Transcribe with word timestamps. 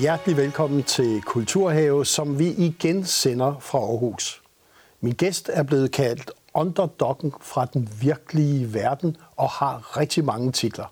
hjertelig 0.00 0.36
velkommen 0.36 0.82
til 0.82 1.22
Kulturhave, 1.22 2.06
som 2.06 2.38
vi 2.38 2.48
igen 2.48 3.04
sender 3.04 3.58
fra 3.60 3.78
Aarhus. 3.78 4.42
Min 5.00 5.12
gæst 5.12 5.50
er 5.52 5.62
blevet 5.62 5.92
kaldt 5.92 6.30
underdoggen 6.54 7.32
fra 7.40 7.64
den 7.64 7.88
virkelige 8.00 8.74
verden 8.74 9.16
og 9.36 9.48
har 9.48 9.96
rigtig 9.96 10.24
mange 10.24 10.52
titler. 10.52 10.84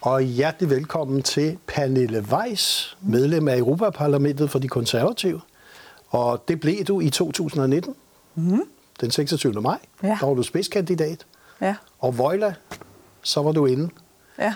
Og 0.00 0.22
hjertelig 0.22 0.70
velkommen 0.70 1.22
til 1.22 1.58
Pernille 1.66 2.24
Weiss, 2.30 2.96
medlem 3.00 3.48
af 3.48 3.58
Europaparlamentet 3.58 4.50
for 4.50 4.58
de 4.58 4.68
konservative. 4.68 5.40
Og 6.08 6.44
det 6.48 6.60
blev 6.60 6.84
du 6.84 7.00
i 7.00 7.10
2019, 7.10 7.94
mm. 8.34 8.62
den 9.00 9.10
26. 9.10 9.52
maj. 9.52 9.78
Ja. 10.02 10.18
Der 10.20 10.26
var 10.26 10.34
du 10.34 10.42
spidskandidat. 10.42 11.26
Ja. 11.60 11.76
Og 11.98 12.18
Vojla, 12.18 12.54
så 13.24 13.42
var 13.42 13.52
du 13.52 13.66
inde. 13.66 13.88
Ja. 14.38 14.54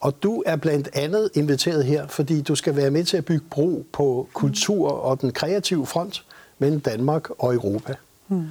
Og 0.00 0.22
du 0.22 0.42
er 0.46 0.56
blandt 0.56 0.88
andet 0.92 1.30
inviteret 1.34 1.84
her, 1.84 2.06
fordi 2.06 2.42
du 2.42 2.54
skal 2.54 2.76
være 2.76 2.90
med 2.90 3.04
til 3.04 3.16
at 3.16 3.24
bygge 3.24 3.44
bro 3.50 3.86
på 3.92 4.28
kultur 4.32 4.90
og 4.90 5.20
den 5.20 5.32
kreative 5.32 5.86
front 5.86 6.24
mellem 6.58 6.80
Danmark 6.80 7.30
og 7.30 7.54
Europa. 7.54 7.94
Mm. 8.28 8.46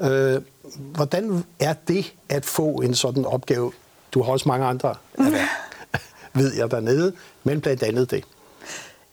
Øh, 0.00 0.42
hvordan 0.76 1.44
er 1.60 1.74
det 1.88 2.14
at 2.28 2.44
få 2.44 2.68
en 2.68 2.94
sådan 2.94 3.24
opgave? 3.24 3.72
Du 4.14 4.22
har 4.22 4.32
også 4.32 4.48
mange 4.48 4.66
andre, 4.66 4.94
ved 6.34 6.54
jeg 6.54 6.70
dernede, 6.70 7.12
men 7.44 7.60
blandt 7.60 7.82
andet 7.82 8.10
det. 8.10 8.24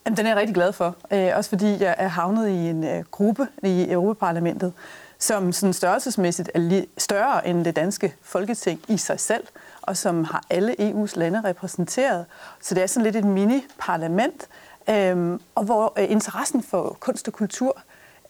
Jamen, 0.05 0.17
den 0.17 0.25
er 0.25 0.29
jeg 0.29 0.37
rigtig 0.37 0.55
glad 0.55 0.73
for. 0.73 0.95
Øh, 1.11 1.31
også 1.35 1.49
fordi 1.49 1.83
jeg 1.83 1.95
er 1.97 2.07
havnet 2.07 2.49
i 2.49 2.69
en 2.69 2.83
øh, 2.83 3.03
gruppe 3.11 3.47
i 3.63 3.91
Europaparlamentet, 3.91 4.73
som 5.19 5.51
sådan 5.51 5.73
størrelsesmæssigt 5.73 6.51
er 6.53 6.83
større 6.97 7.47
end 7.47 7.65
det 7.65 7.75
danske 7.75 8.15
folketing 8.21 8.81
i 8.87 8.97
sig 8.97 9.19
selv, 9.19 9.43
og 9.89 9.97
som 9.97 10.23
har 10.23 10.43
alle 10.49 10.75
EU's 10.79 11.11
lande 11.15 11.41
repræsenteret. 11.43 12.25
Så 12.61 12.75
det 12.75 12.83
er 12.83 12.87
sådan 12.87 13.03
lidt 13.03 13.15
et 13.15 13.25
mini-parlament, 13.25 14.47
øh, 14.89 15.39
og 15.55 15.63
hvor 15.63 15.93
øh, 15.99 16.11
interessen 16.11 16.63
for 16.63 16.97
kunst 16.99 17.27
og 17.27 17.33
kultur 17.33 17.77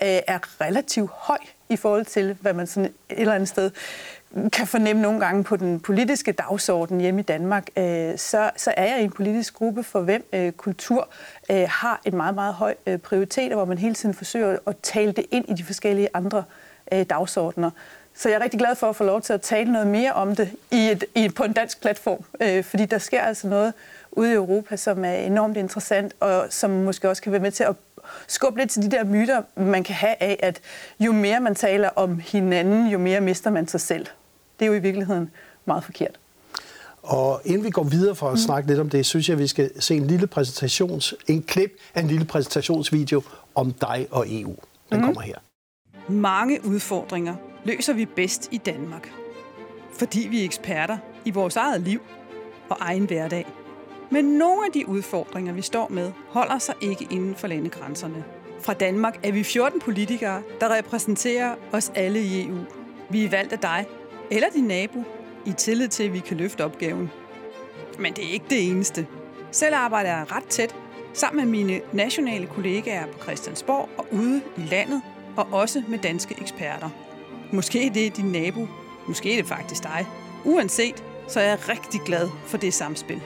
øh, 0.01 0.19
er 0.27 0.61
relativt 0.61 1.11
høj 1.13 1.37
i 1.69 1.75
forhold 1.75 2.05
til, 2.05 2.37
hvad 2.41 2.53
man 2.53 2.67
sådan 2.67 2.85
et 2.85 3.19
eller 3.19 3.33
andet 3.33 3.49
sted 3.49 3.71
kan 4.53 4.67
fornemme 4.67 5.01
nogle 5.01 5.19
gange 5.19 5.43
på 5.43 5.55
den 5.55 5.79
politiske 5.79 6.31
dagsorden 6.31 7.01
hjemme 7.01 7.19
i 7.19 7.23
Danmark, 7.23 7.67
øh, 7.77 8.17
så, 8.17 8.51
så 8.57 8.73
er 8.77 8.85
jeg 8.91 9.01
i 9.01 9.03
en 9.03 9.11
politisk 9.11 9.53
gruppe, 9.53 9.83
for 9.83 10.01
hvem 10.01 10.29
øh, 10.33 10.51
kultur 10.51 11.09
øh, 11.51 11.67
har 11.69 12.01
en 12.05 12.15
meget, 12.15 12.35
meget 12.35 12.53
høj 12.53 12.75
øh, 12.87 12.97
prioritet, 12.97 13.51
og 13.51 13.55
hvor 13.55 13.65
man 13.65 13.77
hele 13.77 13.95
tiden 13.95 14.15
forsøger 14.15 14.57
at 14.67 14.75
tale 14.83 15.11
det 15.11 15.25
ind 15.31 15.49
i 15.49 15.53
de 15.53 15.63
forskellige 15.63 16.09
andre 16.13 16.43
øh, 16.91 17.05
dagsordner. 17.09 17.71
Så 18.19 18.29
jeg 18.29 18.35
er 18.35 18.43
rigtig 18.43 18.59
glad 18.59 18.75
for 18.75 18.89
at 18.89 18.95
få 18.95 19.03
lov 19.03 19.21
til 19.21 19.33
at 19.33 19.41
tale 19.41 19.71
noget 19.71 19.87
mere 19.87 20.13
om 20.13 20.35
det 20.35 20.49
i 20.71 20.89
et, 20.89 21.03
i, 21.15 21.29
på 21.29 21.43
en 21.43 21.53
dansk 21.53 21.81
platform, 21.81 22.23
øh, 22.41 22.63
fordi 22.63 22.85
der 22.85 22.97
sker 22.97 23.21
altså 23.21 23.47
noget 23.47 23.73
ude 24.11 24.31
i 24.31 24.33
Europa, 24.33 24.75
som 24.75 25.05
er 25.05 25.13
enormt 25.13 25.57
interessant, 25.57 26.13
og 26.19 26.47
som 26.49 26.69
måske 26.69 27.09
også 27.09 27.21
kan 27.21 27.31
være 27.31 27.41
med 27.41 27.51
til 27.51 27.63
at 27.63 27.75
skubbe 28.27 28.59
lidt 28.59 28.71
til 28.71 28.81
de 28.81 28.91
der 28.91 29.03
myter, 29.03 29.41
man 29.55 29.83
kan 29.83 29.95
have 29.95 30.15
af, 30.19 30.39
at 30.43 30.61
jo 30.99 31.11
mere 31.11 31.39
man 31.39 31.55
taler 31.55 31.89
om 31.95 32.19
hinanden, 32.19 32.87
jo 32.87 32.97
mere 32.97 33.21
mister 33.21 33.49
man 33.49 33.67
sig 33.67 33.81
selv. 33.81 34.05
Det 34.59 34.65
er 34.65 34.69
jo 34.69 34.73
i 34.73 34.79
virkeligheden 34.79 35.31
meget 35.65 35.83
forkert. 35.83 36.19
Og 37.03 37.41
inden 37.45 37.63
vi 37.63 37.69
går 37.69 37.83
videre 37.83 38.15
for 38.15 38.27
at 38.27 38.33
mm. 38.33 38.37
snakke 38.37 38.69
lidt 38.69 38.79
om 38.79 38.89
det, 38.89 39.05
synes 39.05 39.29
jeg, 39.29 39.33
at 39.33 39.39
vi 39.39 39.47
skal 39.47 39.81
se 39.81 39.95
en 39.95 40.07
lille 40.07 40.27
præsentations, 40.27 41.15
en 41.27 41.43
klip 41.43 41.71
af 41.95 42.01
en 42.01 42.07
lille 42.07 42.25
præsentationsvideo 42.25 43.21
om 43.55 43.73
dig 43.73 44.07
og 44.11 44.25
EU. 44.27 44.55
Den 44.91 44.99
mm. 44.99 45.05
kommer 45.05 45.21
her. 45.21 45.35
Mange 46.07 46.65
udfordringer 46.65 47.35
løser 47.63 47.93
vi 47.93 48.05
bedst 48.05 48.49
i 48.51 48.57
Danmark. 48.57 49.11
Fordi 49.93 50.27
vi 50.27 50.41
er 50.41 50.45
eksperter 50.45 50.97
i 51.25 51.31
vores 51.31 51.55
eget 51.55 51.81
liv 51.81 52.01
og 52.69 52.77
egen 52.79 53.05
hverdag. 53.05 53.45
Men 54.11 54.25
nogle 54.25 54.65
af 54.65 54.71
de 54.71 54.87
udfordringer, 54.87 55.53
vi 55.53 55.61
står 55.61 55.87
med, 55.89 56.11
holder 56.27 56.57
sig 56.57 56.75
ikke 56.81 57.07
inden 57.11 57.35
for 57.35 57.47
landegrænserne. 57.47 58.23
Fra 58.61 58.73
Danmark 58.73 59.19
er 59.23 59.31
vi 59.31 59.43
14 59.43 59.79
politikere, 59.79 60.41
der 60.59 60.75
repræsenterer 60.77 61.55
os 61.71 61.91
alle 61.95 62.21
i 62.21 62.45
EU. 62.45 62.57
Vi 63.09 63.25
er 63.25 63.29
valgt 63.29 63.53
af 63.53 63.59
dig 63.59 63.85
eller 64.31 64.49
din 64.49 64.63
nabo 64.63 65.03
i 65.45 65.51
tillid 65.51 65.87
til, 65.87 66.03
at 66.03 66.13
vi 66.13 66.19
kan 66.19 66.37
løfte 66.37 66.65
opgaven. 66.65 67.11
Men 67.99 68.13
det 68.13 68.25
er 68.25 68.29
ikke 68.29 68.45
det 68.49 68.69
eneste. 68.69 69.07
Selv 69.51 69.75
arbejder 69.75 70.09
jeg 70.09 70.31
ret 70.31 70.45
tæt 70.45 70.75
sammen 71.13 71.45
med 71.45 71.51
mine 71.51 71.81
nationale 71.93 72.47
kollegaer 72.47 73.05
på 73.05 73.23
Christiansborg 73.23 73.89
og 73.97 74.07
ude 74.11 74.41
i 74.57 74.61
landet, 74.61 75.01
og 75.37 75.47
også 75.51 75.83
med 75.87 75.99
danske 75.99 76.35
eksperter. 76.41 76.89
Måske 77.51 77.91
det 77.93 78.05
er 78.05 78.09
din 78.09 78.31
nabo, 78.31 78.67
måske 79.07 79.33
er 79.33 79.37
det 79.37 79.47
faktisk 79.47 79.83
dig. 79.83 80.07
Uanset, 80.45 81.03
så 81.27 81.39
er 81.39 81.43
jeg 81.43 81.69
rigtig 81.69 82.01
glad 82.01 82.29
for 82.45 82.57
det 82.57 82.73
samspil. 82.73 83.21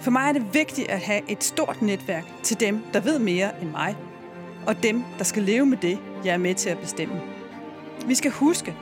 For 0.00 0.10
mig 0.10 0.28
er 0.28 0.32
det 0.32 0.54
vigtigt 0.54 0.88
at 0.88 1.00
have 1.00 1.30
et 1.30 1.44
stort 1.44 1.82
netværk 1.82 2.24
til 2.42 2.60
dem, 2.60 2.82
der 2.92 3.00
ved 3.00 3.18
mere 3.18 3.62
end 3.62 3.70
mig, 3.70 3.96
og 4.66 4.82
dem, 4.82 5.02
der 5.18 5.24
skal 5.24 5.42
leve 5.42 5.66
med 5.66 5.78
det, 5.78 5.98
jeg 6.24 6.34
er 6.34 6.38
med 6.38 6.54
til 6.54 6.70
at 6.70 6.78
bestemme. 6.78 7.20
Vi 8.06 8.14
skal 8.14 8.30
huske, 8.30 8.74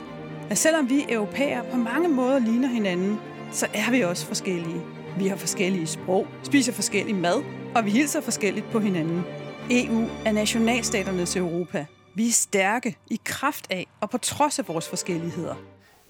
at 0.49 0.57
selvom 0.57 0.89
vi 0.89 1.05
europæere 1.09 1.63
på 1.71 1.77
mange 1.77 2.09
måder 2.09 2.39
ligner 2.39 2.67
hinanden, 2.67 3.19
så 3.51 3.67
er 3.73 3.91
vi 3.91 4.01
også 4.01 4.25
forskellige. 4.25 4.81
Vi 5.17 5.27
har 5.27 5.35
forskellige 5.35 5.87
sprog, 5.87 6.27
spiser 6.43 6.73
forskellig 6.73 7.15
mad, 7.15 7.43
og 7.75 7.85
vi 7.85 7.89
hilser 7.89 8.21
forskelligt 8.21 8.71
på 8.71 8.79
hinanden. 8.79 9.23
EU 9.71 10.07
er 10.25 10.31
nationalstaternes 10.31 11.35
Europa. 11.35 11.85
Vi 12.13 12.27
er 12.27 12.31
stærke 12.31 12.97
i 13.09 13.19
kraft 13.23 13.67
af 13.69 13.87
og 14.01 14.09
på 14.09 14.17
trods 14.17 14.59
af 14.59 14.67
vores 14.67 14.87
forskelligheder. 14.87 15.55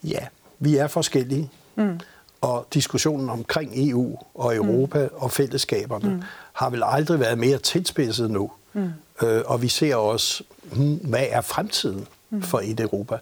Ja, 0.04 0.28
vi 0.60 0.78
er 0.78 0.88
forskellige. 0.88 1.52
Mm. 1.76 2.00
Og 2.42 2.68
diskussionen 2.74 3.30
omkring 3.30 3.90
EU 3.90 4.18
og 4.36 4.56
Europa 4.56 5.04
mm. 5.04 5.10
og 5.16 5.32
fællesskaberne 5.32 6.10
mm. 6.10 6.22
har 6.54 6.70
vel 6.70 6.84
aldrig 6.86 7.20
været 7.20 7.38
mere 7.38 7.58
tilspidset 7.58 8.32
nu. 8.32 8.52
Mm. 8.74 8.90
Øh, 9.24 9.42
og 9.46 9.62
vi 9.62 9.68
ser 9.68 9.96
også, 9.96 10.44
hmm, 10.64 10.96
hvad 10.96 11.26
er 11.30 11.42
fremtiden 11.42 12.08
mm. 12.30 12.42
for 12.42 12.60
et 12.64 12.80
Europa? 12.80 13.18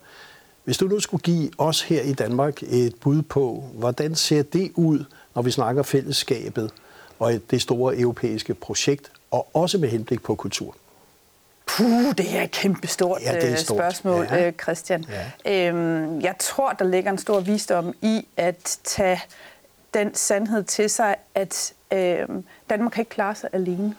Hvis 0.63 0.77
du 0.77 0.87
nu 0.87 0.99
skulle 0.99 1.21
give 1.21 1.49
os 1.57 1.81
her 1.81 2.01
i 2.01 2.13
Danmark 2.13 2.63
et 2.63 2.95
bud 2.95 3.21
på, 3.21 3.69
hvordan 3.73 4.15
ser 4.15 4.43
det 4.43 4.71
ud, 4.75 5.03
når 5.35 5.41
vi 5.41 5.51
snakker 5.51 5.83
fællesskabet 5.83 6.71
og 7.19 7.39
det 7.51 7.61
store 7.61 7.97
europæiske 7.97 8.53
projekt, 8.53 9.11
og 9.31 9.47
også 9.53 9.77
med 9.77 9.89
henblik 9.89 10.23
på 10.23 10.35
kultur? 10.35 10.75
Puh, 11.77 12.11
det 12.17 12.37
er 12.37 12.41
et 12.41 12.51
kæmpestort 12.51 13.21
ja, 13.21 13.33
det 13.35 13.43
er 13.43 13.51
øh, 13.51 13.57
stort. 13.57 13.77
spørgsmål, 13.77 14.27
ja. 14.31 14.47
Øh, 14.47 14.53
Christian. 14.53 15.05
Ja. 15.45 15.67
Øhm, 15.67 16.21
jeg 16.21 16.35
tror, 16.39 16.71
der 16.71 16.85
ligger 16.85 17.11
en 17.11 17.17
stor 17.17 17.39
visdom 17.39 17.93
i 18.01 18.27
at 18.37 18.77
tage 18.83 19.21
den 19.93 20.15
sandhed 20.15 20.63
til 20.63 20.89
sig, 20.89 21.15
at 21.35 21.73
øh, 21.93 22.27
Danmark 22.69 22.91
kan 22.91 23.01
ikke 23.01 23.09
klare 23.09 23.35
sig 23.35 23.49
alene. 23.53 23.95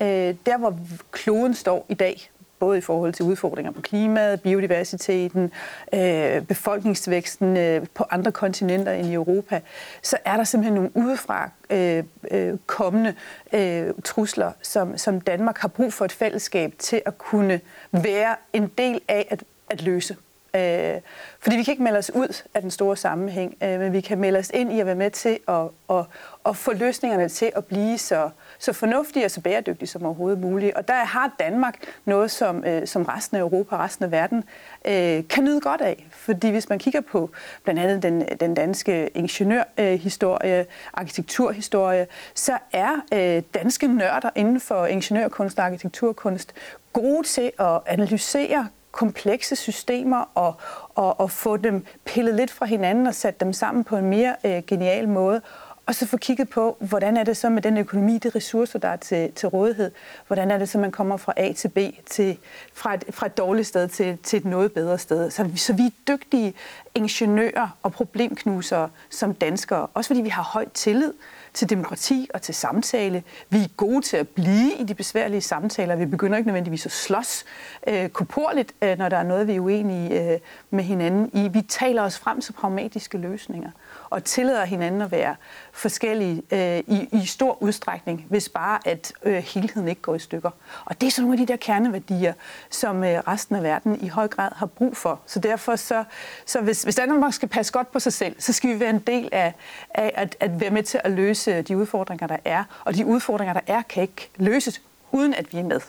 Øh, 0.00 0.34
der, 0.46 0.58
hvor 0.58 0.78
kloden 1.10 1.54
står 1.54 1.86
i 1.88 1.94
dag, 1.94 2.30
både 2.64 2.78
i 2.78 2.80
forhold 2.80 3.12
til 3.12 3.24
udfordringer 3.24 3.72
på 3.72 3.80
klimaet, 3.80 4.40
biodiversiteten, 4.42 5.52
øh, 5.94 6.42
befolkningsvæksten 6.42 7.56
øh, 7.56 7.86
på 7.94 8.04
andre 8.10 8.32
kontinenter 8.32 8.92
end 8.92 9.06
i 9.06 9.14
Europa, 9.14 9.60
så 10.02 10.16
er 10.24 10.36
der 10.36 10.44
simpelthen 10.44 10.74
nogle 10.74 10.90
udefra 10.94 11.50
øh, 11.70 12.04
øh, 12.30 12.58
kommende 12.66 13.14
øh, 13.52 13.86
trusler, 14.04 14.52
som, 14.62 14.98
som 14.98 15.20
Danmark 15.20 15.58
har 15.58 15.68
brug 15.68 15.92
for 15.92 16.04
et 16.04 16.12
fællesskab 16.12 16.74
til 16.78 17.02
at 17.06 17.18
kunne 17.18 17.60
være 17.92 18.36
en 18.52 18.70
del 18.78 19.00
af 19.08 19.26
at, 19.30 19.44
at 19.70 19.82
løse. 19.82 20.16
Øh, 20.56 21.00
fordi 21.40 21.56
vi 21.56 21.62
kan 21.62 21.72
ikke 21.72 21.82
melde 21.82 21.98
os 21.98 22.10
ud 22.14 22.42
af 22.54 22.62
den 22.62 22.70
store 22.70 22.96
sammenhæng, 22.96 23.56
øh, 23.62 23.80
men 23.80 23.92
vi 23.92 24.00
kan 24.00 24.18
melde 24.18 24.38
os 24.38 24.50
ind 24.54 24.72
i 24.72 24.80
at 24.80 24.86
være 24.86 24.94
med 24.94 25.10
til 25.10 25.38
at, 25.48 25.64
at, 25.90 26.04
at 26.46 26.56
få 26.56 26.72
løsningerne 26.72 27.28
til 27.28 27.52
at 27.56 27.64
blive 27.64 27.98
så, 27.98 28.30
så 28.58 28.72
fornuftige 28.72 29.24
og 29.24 29.30
så 29.30 29.40
bæredygtige 29.40 29.88
som 29.88 30.04
overhovedet 30.04 30.40
muligt. 30.40 30.74
Og 30.74 30.88
der 30.88 30.94
har 30.94 31.34
Danmark 31.38 31.74
noget, 32.04 32.30
som, 32.30 32.64
øh, 32.64 32.86
som 32.86 33.02
resten 33.02 33.36
af 33.36 33.40
Europa 33.40 33.76
og 33.76 33.80
resten 33.80 34.04
af 34.04 34.10
verden 34.10 34.44
øh, 34.84 35.28
kan 35.28 35.44
nyde 35.44 35.60
godt 35.60 35.80
af. 35.80 36.06
Fordi 36.10 36.50
hvis 36.50 36.68
man 36.68 36.78
kigger 36.78 37.00
på 37.00 37.30
blandt 37.64 37.80
andet 37.80 38.02
den, 38.02 38.24
den 38.40 38.54
danske 38.54 39.08
ingeniørhistorie, 39.08 40.66
arkitekturhistorie, 40.92 42.06
så 42.34 42.58
er 42.72 42.92
øh, 43.14 43.42
danske 43.54 43.86
nørder 43.86 44.30
inden 44.34 44.60
for 44.60 44.86
ingeniørkunst 44.86 45.58
og 45.58 45.64
arkitekturkunst 45.64 46.54
gode 46.92 47.22
til 47.26 47.52
at 47.58 47.80
analysere 47.86 48.68
komplekse 48.94 49.56
systemer 49.56 50.30
og, 50.34 50.54
og, 50.94 51.20
og 51.20 51.30
få 51.30 51.56
dem 51.56 51.86
pillet 52.04 52.34
lidt 52.34 52.50
fra 52.50 52.66
hinanden 52.66 53.06
og 53.06 53.14
sat 53.14 53.40
dem 53.40 53.52
sammen 53.52 53.84
på 53.84 53.96
en 53.96 54.04
mere 54.04 54.36
øh, 54.44 54.62
genial 54.66 55.08
måde. 55.08 55.40
Og 55.86 55.94
så 55.94 56.06
få 56.06 56.16
kigget 56.16 56.48
på, 56.48 56.76
hvordan 56.80 57.16
er 57.16 57.24
det 57.24 57.36
så 57.36 57.48
med 57.48 57.62
den 57.62 57.76
økonomi, 57.76 58.18
de 58.18 58.28
ressourcer, 58.28 58.78
der 58.78 58.88
er 58.88 58.96
til, 58.96 59.32
til 59.32 59.48
rådighed. 59.48 59.90
Hvordan 60.26 60.50
er 60.50 60.58
det 60.58 60.68
så, 60.68 60.78
man 60.78 60.92
kommer 60.92 61.16
fra 61.16 61.32
A 61.36 61.52
til 61.52 61.68
B, 61.68 61.78
til, 62.10 62.38
fra, 62.72 62.94
et, 62.94 63.04
fra 63.10 63.26
et 63.26 63.38
dårligt 63.38 63.68
sted 63.68 63.88
til, 63.88 64.18
til 64.22 64.36
et 64.36 64.44
noget 64.44 64.72
bedre 64.72 64.98
sted. 64.98 65.30
Så, 65.30 65.50
så 65.56 65.72
vi 65.72 65.82
er 65.82 65.90
dygtige 66.08 66.54
ingeniører 66.94 67.68
og 67.82 67.92
problemknusere 67.92 68.90
som 69.10 69.34
danskere. 69.34 69.86
Også 69.94 70.08
fordi 70.08 70.20
vi 70.20 70.28
har 70.28 70.42
høj 70.42 70.68
tillid 70.74 71.12
til 71.54 71.70
demokrati 71.70 72.28
og 72.34 72.42
til 72.42 72.54
samtale. 72.54 73.22
Vi 73.50 73.58
er 73.58 73.68
gode 73.76 74.02
til 74.02 74.16
at 74.16 74.28
blive 74.28 74.72
i 74.78 74.84
de 74.84 74.94
besværlige 74.94 75.40
samtaler. 75.40 75.96
Vi 75.96 76.06
begynder 76.06 76.36
ikke 76.36 76.46
nødvendigvis 76.46 76.86
at 76.86 76.92
slås 76.92 77.44
øh, 77.86 78.08
koporligt, 78.08 78.72
øh, 78.82 78.98
når 78.98 79.08
der 79.08 79.16
er 79.16 79.22
noget, 79.22 79.46
vi 79.46 79.54
er 79.54 79.60
uenige 79.60 80.32
øh, 80.32 80.40
med 80.70 80.84
hinanden 80.84 81.30
i. 81.32 81.48
Vi 81.48 81.62
taler 81.62 82.02
os 82.02 82.18
frem 82.18 82.40
til 82.40 82.52
pragmatiske 82.52 83.18
løsninger 83.18 83.70
og 84.14 84.24
tillader 84.24 84.64
hinanden 84.64 85.00
at 85.00 85.10
være 85.10 85.36
forskellige 85.72 86.42
øh, 86.50 86.78
i, 86.78 87.08
i 87.12 87.26
stor 87.26 87.62
udstrækning, 87.62 88.26
hvis 88.28 88.48
bare 88.48 88.78
at 88.84 89.12
øh, 89.22 89.34
helheden 89.34 89.88
ikke 89.88 90.02
går 90.02 90.14
i 90.14 90.18
stykker. 90.18 90.50
Og 90.84 91.00
det 91.00 91.06
er 91.06 91.10
sådan 91.10 91.22
nogle 91.28 91.40
af 91.40 91.46
de 91.46 91.52
der 91.52 91.56
kerneværdier, 91.56 92.32
som 92.70 93.04
øh, 93.04 93.18
resten 93.18 93.56
af 93.56 93.62
verden 93.62 94.00
i 94.00 94.08
høj 94.08 94.28
grad 94.28 94.50
har 94.56 94.66
brug 94.66 94.96
for. 94.96 95.20
Så 95.26 95.38
derfor 95.38 95.76
så, 95.76 96.04
så 96.46 96.60
hvis, 96.60 96.82
hvis 96.82 96.94
Danmark 96.94 97.34
skal 97.34 97.48
passe 97.48 97.72
godt 97.72 97.92
på 97.92 97.98
sig 97.98 98.12
selv, 98.12 98.36
så 98.38 98.52
skal 98.52 98.74
vi 98.74 98.80
være 98.80 98.90
en 98.90 98.98
del 98.98 99.28
af, 99.32 99.54
af 99.94 100.12
at, 100.14 100.36
at 100.40 100.60
være 100.60 100.70
med 100.70 100.82
til 100.82 101.00
at 101.04 101.10
løse 101.10 101.62
de 101.62 101.76
udfordringer, 101.76 102.26
der 102.26 102.38
er. 102.44 102.64
Og 102.84 102.94
de 102.94 103.06
udfordringer, 103.06 103.52
der 103.52 103.60
er, 103.66 103.82
kan 103.82 104.02
ikke 104.02 104.30
løses, 104.36 104.82
uden 105.12 105.34
at 105.34 105.52
vi 105.52 105.58
er 105.58 105.64
med. 105.64 105.80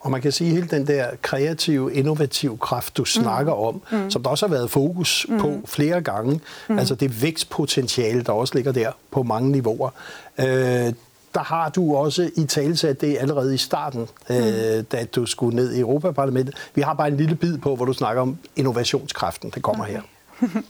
Og 0.00 0.10
man 0.10 0.22
kan 0.22 0.32
sige, 0.32 0.50
at 0.50 0.54
hele 0.54 0.68
den 0.68 0.86
der 0.86 1.06
kreative, 1.22 1.94
innovative 1.94 2.58
kraft, 2.58 2.96
du 2.96 3.04
snakker 3.04 3.54
mm. 3.54 3.60
om, 3.60 3.82
mm. 3.92 4.10
som 4.10 4.22
der 4.22 4.30
også 4.30 4.46
har 4.46 4.54
været 4.54 4.70
fokus 4.70 5.26
mm. 5.28 5.38
på 5.38 5.60
flere 5.64 6.00
gange, 6.00 6.40
mm. 6.68 6.78
altså 6.78 6.94
det 6.94 7.22
vækstpotentiale, 7.22 8.22
der 8.22 8.32
også 8.32 8.54
ligger 8.54 8.72
der 8.72 8.92
på 9.10 9.22
mange 9.22 9.50
niveauer, 9.50 9.90
øh, 10.38 10.92
der 11.34 11.42
har 11.42 11.68
du 11.68 11.96
også 11.96 12.30
i 12.36 12.44
talsat 12.44 13.00
det 13.00 13.16
allerede 13.20 13.54
i 13.54 13.58
starten, 13.58 14.08
mm. 14.28 14.36
øh, 14.36 14.84
da 14.92 15.04
du 15.04 15.26
skulle 15.26 15.56
ned 15.56 15.72
i 15.72 15.80
Europaparlamentet. 15.80 16.54
Vi 16.74 16.82
har 16.82 16.94
bare 16.94 17.08
en 17.08 17.16
lille 17.16 17.36
bid 17.36 17.58
på, 17.58 17.76
hvor 17.76 17.84
du 17.84 17.92
snakker 17.92 18.22
om 18.22 18.38
innovationskraften, 18.56 19.50
der 19.54 19.60
kommer 19.60 19.84
okay. 19.84 19.92
her. 19.92 20.02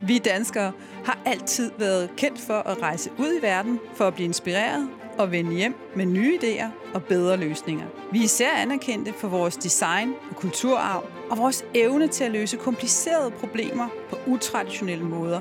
Vi 0.00 0.18
danskere 0.18 0.72
har 1.04 1.18
altid 1.26 1.70
været 1.78 2.10
kendt 2.16 2.40
for 2.40 2.58
at 2.68 2.82
rejse 2.82 3.10
ud 3.18 3.38
i 3.38 3.42
verden 3.42 3.80
for 3.94 4.06
at 4.06 4.14
blive 4.14 4.24
inspireret 4.24 4.88
og 5.18 5.32
vende 5.32 5.56
hjem 5.56 5.74
med 5.96 6.06
nye 6.06 6.38
idéer 6.42 6.94
og 6.94 7.04
bedre 7.04 7.36
løsninger. 7.36 7.86
Vi 8.12 8.18
er 8.18 8.24
især 8.24 8.50
anerkendte 8.50 9.12
for 9.12 9.28
vores 9.28 9.56
design 9.56 10.12
og 10.30 10.36
kulturarv 10.36 11.04
og 11.30 11.38
vores 11.38 11.64
evne 11.74 12.08
til 12.08 12.24
at 12.24 12.30
løse 12.30 12.56
komplicerede 12.56 13.30
problemer 13.30 13.88
på 14.10 14.18
utraditionelle 14.26 15.04
måder. 15.04 15.40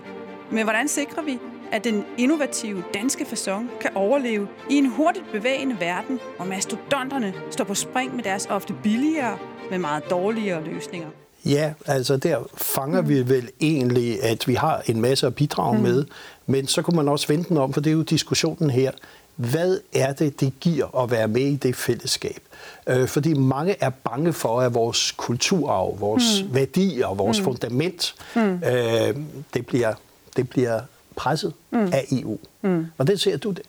Men 0.51 0.63
hvordan 0.63 0.88
sikrer 0.88 1.24
vi, 1.24 1.39
at 1.72 1.83
den 1.83 2.04
innovative 2.18 2.83
danske 2.94 3.25
façon 3.25 3.80
kan 3.81 3.92
overleve 3.95 4.48
i 4.69 4.75
en 4.75 4.86
hurtigt 4.86 5.25
bevægende 5.31 5.75
verden, 5.80 6.19
hvor 6.36 6.45
mastodonterne 6.45 7.33
står 7.51 7.63
på 7.63 7.75
spring 7.75 8.16
med 8.16 8.24
deres 8.24 8.45
ofte 8.45 8.74
billigere, 8.83 9.38
men 9.72 9.81
meget 9.81 10.04
dårligere 10.10 10.63
løsninger? 10.63 11.07
Ja, 11.45 11.74
altså 11.86 12.18
der 12.18 12.38
fanger 12.57 13.01
mm. 13.01 13.10
vi 13.10 13.30
vel 13.30 13.50
egentlig, 13.62 14.24
at 14.24 14.48
vi 14.48 14.54
har 14.54 14.81
en 14.86 15.01
masse 15.01 15.27
at 15.27 15.36
bidrage 15.36 15.77
mm. 15.77 15.83
med, 15.83 16.06
men 16.45 16.68
så 16.68 16.81
kunne 16.81 16.95
man 16.95 17.07
også 17.07 17.27
vente 17.27 17.50
den 17.50 17.57
om, 17.57 17.74
for 17.74 17.81
det 17.81 17.89
er 17.89 17.94
jo 17.94 18.01
diskussionen 18.01 18.69
her. 18.69 18.92
Hvad 19.36 19.80
er 19.94 20.14
det, 20.14 20.40
det 20.40 20.54
giver 20.60 21.04
at 21.04 21.12
være 21.12 21.28
med 21.28 21.42
i 21.42 21.56
det 21.56 21.76
fællesskab? 21.76 22.40
Øh, 22.88 23.08
fordi 23.08 23.34
mange 23.34 23.76
er 23.80 23.90
bange 23.90 24.34
for, 24.34 24.62
at 24.62 24.74
vores 24.74 25.12
kulturarv, 25.12 26.00
vores 26.00 26.44
mm. 26.44 26.56
værdier, 26.56 27.14
vores 27.14 27.40
mm. 27.40 27.44
fundament, 27.44 28.16
mm. 28.36 28.42
Øh, 28.42 29.16
det, 29.54 29.66
bliver, 29.66 29.94
det 30.36 30.50
bliver 30.50 30.82
presset 31.16 31.54
mm. 31.72 31.80
af 31.80 32.06
EU. 32.12 32.38
Mm. 32.62 32.86
Hvordan 32.96 33.18
ser 33.18 33.38
du 33.38 33.52
det? 33.52 33.66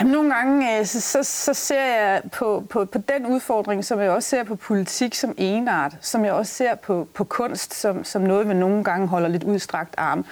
Jamen, 0.00 0.12
nogle 0.12 0.34
gange 0.34 0.78
øh, 0.78 0.86
så, 0.86 1.00
så, 1.00 1.22
så 1.22 1.54
ser 1.54 1.82
jeg 1.82 2.22
på, 2.32 2.64
på, 2.70 2.84
på 2.84 2.98
den 2.98 3.26
udfordring, 3.26 3.84
som 3.84 4.00
jeg 4.00 4.10
også 4.10 4.28
ser 4.28 4.44
på 4.44 4.56
politik 4.56 5.14
som 5.14 5.34
enart, 5.36 5.92
som 6.00 6.24
jeg 6.24 6.32
også 6.32 6.54
ser 6.54 6.74
på, 6.74 7.08
på 7.14 7.24
kunst 7.24 7.74
som, 7.74 8.04
som 8.04 8.22
noget, 8.22 8.48
vi 8.48 8.54
nogle 8.54 8.84
gange 8.84 9.06
holder 9.06 9.28
lidt 9.28 9.44
udstrakt 9.44 9.94
arm. 9.96 10.24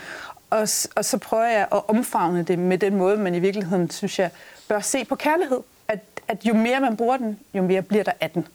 Og, 0.51 0.69
og 0.97 1.05
så 1.05 1.19
prøver 1.19 1.45
jeg 1.45 1.67
at 1.73 1.89
omfavne 1.89 2.43
det 2.43 2.59
med 2.59 2.79
den 2.79 2.97
måde, 2.97 3.17
man 3.17 3.35
i 3.35 3.39
virkeligheden, 3.39 3.91
synes 3.91 4.19
jeg, 4.19 4.31
bør 4.69 4.81
se 4.81 5.05
på 5.05 5.15
kærlighed. 5.15 5.61
At, 5.89 5.99
at 6.29 6.45
jo 6.45 6.55
mere 6.55 6.81
man 6.81 6.97
bruger 6.97 7.17
den, 7.17 7.39
jo 7.55 7.63
mere 7.63 7.83
bliver 7.83 8.05
der 8.05 8.13
af 8.21 8.31
den. 8.31 8.47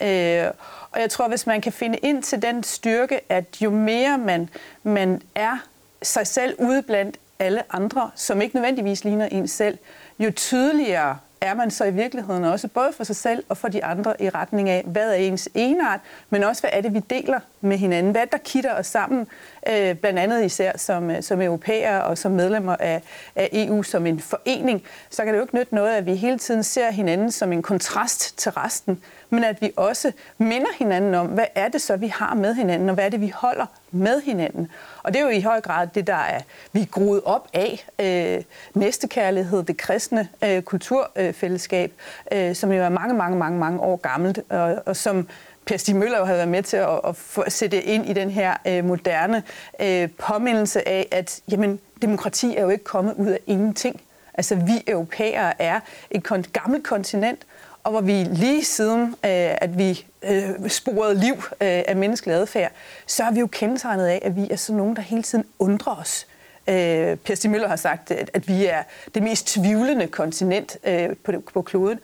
Øh, 0.00 0.52
og 0.90 1.00
jeg 1.00 1.10
tror, 1.10 1.28
hvis 1.28 1.46
man 1.46 1.60
kan 1.60 1.72
finde 1.72 1.98
ind 1.98 2.22
til 2.22 2.42
den 2.42 2.62
styrke, 2.62 3.20
at 3.32 3.44
jo 3.60 3.70
mere 3.70 4.18
man, 4.18 4.48
man 4.82 5.22
er 5.34 5.58
sig 6.02 6.26
selv 6.26 6.54
ude 6.58 6.82
blandt 6.82 7.16
alle 7.38 7.62
andre, 7.70 8.10
som 8.14 8.40
ikke 8.40 8.56
nødvendigvis 8.56 9.04
ligner 9.04 9.26
en 9.26 9.48
selv, 9.48 9.78
jo 10.18 10.30
tydeligere 10.30 11.18
er 11.40 11.54
man 11.54 11.70
så 11.70 11.84
i 11.84 11.90
virkeligheden 11.90 12.44
også 12.44 12.68
både 12.68 12.92
for 12.92 13.04
sig 13.04 13.16
selv 13.16 13.44
og 13.48 13.56
for 13.56 13.68
de 13.68 13.84
andre 13.84 14.22
i 14.22 14.28
retning 14.28 14.68
af, 14.68 14.82
hvad 14.86 15.10
er 15.10 15.14
ens 15.14 15.48
enart, 15.54 16.00
men 16.30 16.44
også 16.44 16.62
hvad 16.62 16.70
er 16.72 16.80
det, 16.80 16.94
vi 16.94 16.98
deler 16.98 17.40
med 17.60 17.78
hinanden. 17.78 18.12
Hvad 18.12 18.26
der 18.32 18.38
kitter 18.38 18.74
os 18.74 18.86
sammen, 18.86 19.26
øh, 19.68 19.94
blandt 19.94 20.18
andet 20.18 20.44
især 20.44 20.72
som, 20.76 21.10
øh, 21.10 21.22
som 21.22 21.40
europæer 21.40 21.98
og 21.98 22.18
som 22.18 22.32
medlemmer 22.32 22.76
af, 22.76 23.02
af 23.36 23.48
EU 23.52 23.82
som 23.82 24.06
en 24.06 24.20
forening, 24.20 24.82
så 25.10 25.24
kan 25.24 25.32
det 25.32 25.38
jo 25.38 25.44
ikke 25.44 25.56
nytte 25.56 25.74
noget, 25.74 25.96
at 25.96 26.06
vi 26.06 26.14
hele 26.14 26.38
tiden 26.38 26.62
ser 26.62 26.90
hinanden 26.90 27.30
som 27.30 27.52
en 27.52 27.62
kontrast 27.62 28.38
til 28.38 28.52
resten, 28.52 29.02
men 29.30 29.44
at 29.44 29.62
vi 29.62 29.72
også 29.76 30.12
minder 30.38 30.70
hinanden 30.78 31.14
om, 31.14 31.26
hvad 31.26 31.46
er 31.54 31.68
det 31.68 31.82
så, 31.82 31.96
vi 31.96 32.06
har 32.06 32.34
med 32.34 32.54
hinanden, 32.54 32.88
og 32.88 32.94
hvad 32.94 33.04
er 33.04 33.08
det, 33.08 33.20
vi 33.20 33.32
holder 33.34 33.66
med 33.90 34.22
hinanden. 34.22 34.68
Og 35.02 35.12
det 35.12 35.20
er 35.20 35.24
jo 35.24 35.30
i 35.30 35.40
høj 35.40 35.60
grad 35.60 35.86
det, 35.94 36.06
der 36.06 36.14
er, 36.14 36.40
vi 36.72 36.80
er 36.80 36.86
groet 36.86 37.20
op 37.24 37.48
af. 37.52 37.86
Øh, 37.98 38.42
næstekærlighed, 38.74 39.62
det 39.62 39.76
kristne 39.76 40.28
øh, 40.44 40.62
kulturfællesskab, 40.62 41.92
øh, 42.32 42.54
som 42.54 42.72
jo 42.72 42.82
er 42.82 42.88
mange, 42.88 43.14
mange, 43.14 43.38
mange, 43.38 43.58
mange 43.58 43.80
år 43.80 43.96
gammelt, 43.96 44.40
og, 44.48 44.82
og 44.86 44.96
som 44.96 45.28
Per 45.66 45.76
Stig 45.76 45.96
Møller 45.96 46.18
jo 46.18 46.24
har 46.24 46.34
været 46.34 46.48
med 46.48 46.62
til 46.62 46.76
at, 46.76 47.00
at, 47.04 47.16
at 47.46 47.52
sætte 47.52 47.82
ind 47.82 48.08
i 48.08 48.12
den 48.12 48.30
her 48.30 48.56
øh, 48.66 48.84
moderne 48.84 49.42
øh, 49.80 50.08
påmindelse 50.18 50.88
af, 50.88 51.08
at 51.10 51.40
jamen, 51.50 51.80
demokrati 52.02 52.56
er 52.56 52.62
jo 52.62 52.68
ikke 52.68 52.84
kommet 52.84 53.14
ud 53.14 53.26
af 53.26 53.38
ingenting. 53.46 54.00
Altså, 54.34 54.54
vi 54.54 54.84
europæere 54.86 55.62
er 55.62 55.80
et 56.10 56.32
kon- 56.32 56.50
gammelt 56.52 56.84
kontinent, 56.84 57.40
og 57.82 57.90
hvor 57.90 58.00
vi 58.00 58.12
lige 58.24 58.64
siden, 58.64 59.02
øh, 59.02 59.14
at 59.60 59.78
vi 59.78 60.06
øh, 60.22 60.68
sporede 60.68 61.14
liv 61.14 61.34
øh, 61.34 61.58
af 61.60 61.96
menneskelig 61.96 62.36
adfærd, 62.36 62.72
så 63.06 63.24
er 63.24 63.30
vi 63.30 63.40
jo 63.40 63.46
kendetegnet 63.46 64.06
af, 64.06 64.20
at 64.22 64.36
vi 64.36 64.48
er 64.50 64.56
sådan 64.56 64.76
nogen, 64.76 64.96
der 64.96 65.02
hele 65.02 65.22
tiden 65.22 65.44
undrer 65.58 65.96
os. 65.96 66.26
Øh, 66.68 67.16
per 67.16 67.34
Stig 67.34 67.50
Møller 67.50 67.68
har 67.68 67.76
sagt, 67.76 68.10
at, 68.10 68.30
at 68.34 68.48
vi 68.48 68.66
er 68.66 68.82
det 69.14 69.22
mest 69.22 69.46
tvivlende 69.46 70.06
kontinent 70.06 70.76
øh, 70.84 71.08
på, 71.24 71.32
på 71.54 71.62
kloden. 71.62 71.98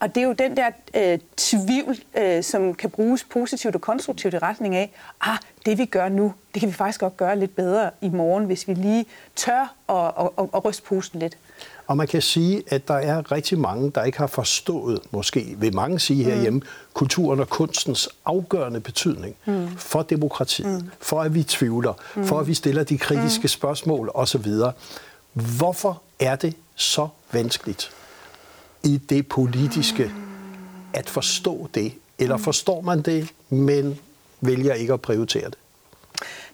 Og 0.00 0.14
det 0.14 0.20
er 0.20 0.26
jo 0.26 0.32
den 0.32 0.56
der 0.56 0.70
øh, 0.94 1.18
tvivl, 1.36 1.96
øh, 2.18 2.42
som 2.42 2.74
kan 2.74 2.90
bruges 2.90 3.24
positivt 3.24 3.74
og 3.74 3.80
konstruktivt 3.80 4.34
i 4.34 4.38
retning 4.38 4.74
af, 4.74 4.92
ah, 5.20 5.38
det 5.66 5.78
vi 5.78 5.84
gør 5.84 6.08
nu, 6.08 6.34
det 6.54 6.60
kan 6.60 6.68
vi 6.68 6.74
faktisk 6.74 7.00
godt 7.00 7.16
gøre 7.16 7.38
lidt 7.38 7.56
bedre 7.56 7.90
i 8.00 8.08
morgen, 8.08 8.44
hvis 8.44 8.68
vi 8.68 8.74
lige 8.74 9.06
tør 9.36 9.74
at, 9.88 10.28
at, 10.38 10.48
at 10.54 10.64
ryste 10.64 10.82
posen 10.82 11.20
lidt. 11.20 11.36
Og 11.86 11.96
man 11.96 12.06
kan 12.06 12.22
sige, 12.22 12.62
at 12.68 12.88
der 12.88 12.94
er 12.94 13.32
rigtig 13.32 13.58
mange, 13.58 13.90
der 13.90 14.04
ikke 14.04 14.18
har 14.18 14.26
forstået, 14.26 15.00
måske 15.10 15.54
vil 15.58 15.74
mange 15.74 15.98
sige 15.98 16.24
herhjemme, 16.24 16.58
mm. 16.58 16.66
kulturen 16.94 17.40
og 17.40 17.48
kunstens 17.48 18.08
afgørende 18.24 18.80
betydning 18.80 19.36
mm. 19.46 19.68
for 19.76 20.02
demokratiet, 20.02 20.84
mm. 20.84 20.90
for 21.00 21.22
at 21.22 21.34
vi 21.34 21.42
tvivler, 21.42 21.92
mm. 22.16 22.26
for 22.26 22.40
at 22.40 22.46
vi 22.46 22.54
stiller 22.54 22.84
de 22.84 22.98
kritiske 22.98 23.42
mm. 23.42 23.48
spørgsmål 23.48 24.10
osv. 24.14 24.46
Hvorfor 25.32 26.02
er 26.20 26.36
det 26.36 26.54
så 26.74 27.08
vanskeligt 27.32 27.90
i 28.84 28.96
det 28.96 29.28
politiske 29.28 30.10
at 30.92 31.10
forstå 31.10 31.68
det? 31.74 31.92
Eller 32.18 32.36
forstår 32.36 32.80
man 32.80 33.02
det, 33.02 33.28
men 33.50 33.98
vælger 34.40 34.74
ikke 34.74 34.92
at 34.92 35.00
prioritere 35.00 35.44
det? 35.44 35.58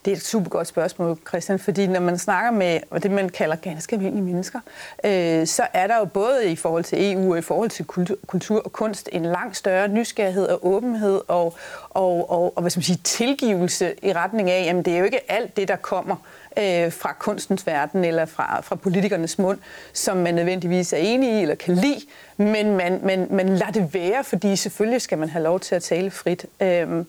Det 0.04 0.11
er 0.11 0.16
et 0.16 0.23
super 0.23 0.50
godt 0.50 0.66
spørgsmål, 0.66 1.18
Christian, 1.28 1.59
fordi 1.59 1.87
når 1.87 2.00
man 2.00 2.18
snakker 2.18 2.50
med 2.50 3.00
det, 3.02 3.11
man 3.11 3.28
kalder 3.28 3.56
ganske 3.56 3.97
almindelige 3.97 4.25
mennesker, 4.25 4.61
øh, 5.04 5.47
så 5.47 5.66
er 5.73 5.87
der 5.87 5.99
jo 5.99 6.04
både 6.04 6.50
i 6.50 6.56
forhold 6.56 6.85
til 6.85 7.12
EU 7.12 7.32
og 7.32 7.38
i 7.38 7.42
forhold 7.42 7.71
til 7.71 7.85
kultur, 7.85 8.16
kultur 8.26 8.62
og 8.64 8.73
kunst 8.73 9.09
en 9.12 9.23
langt 9.23 9.56
større 9.56 9.88
nysgerrighed 9.88 10.47
og 10.47 10.66
åbenhed 10.66 11.21
og, 11.28 11.54
og, 11.90 12.30
og, 12.30 12.52
og 12.56 12.61
hvad 12.61 12.71
skal 12.71 12.78
man 12.78 12.85
sige, 12.85 13.00
tilgivelse 13.04 13.94
i 14.02 14.12
retning 14.12 14.50
af, 14.50 14.64
jamen 14.64 14.82
det 14.82 14.94
er 14.94 14.99
jo 14.99 15.04
ikke 15.04 15.32
alt 15.32 15.56
det, 15.56 15.68
der 15.68 15.76
kommer 15.76 16.16
øh, 16.59 16.92
fra 16.92 17.12
kunstens 17.18 17.66
verden 17.66 18.04
eller 18.04 18.25
fra, 18.25 18.61
fra 18.61 18.76
politikernes 18.76 19.38
mund, 19.38 19.59
som 19.92 20.16
man 20.16 20.35
nødvendigvis 20.35 20.92
er 20.92 20.97
enig 20.97 21.38
i 21.38 21.42
eller 21.42 21.54
kan 21.54 21.75
lide, 21.75 22.00
men 22.37 22.76
man, 22.76 23.00
man, 23.02 23.26
man 23.30 23.49
lader 23.49 23.73
det 23.73 23.94
være, 23.94 24.25
fordi 24.25 24.56
selvfølgelig 24.56 25.02
skal 25.02 25.18
man 25.18 25.28
have 25.28 25.42
lov 25.42 25.61
til 25.61 25.75
at 25.75 25.82
tale 25.82 26.11
frit. 26.11 26.47
Øh, 26.61 27.04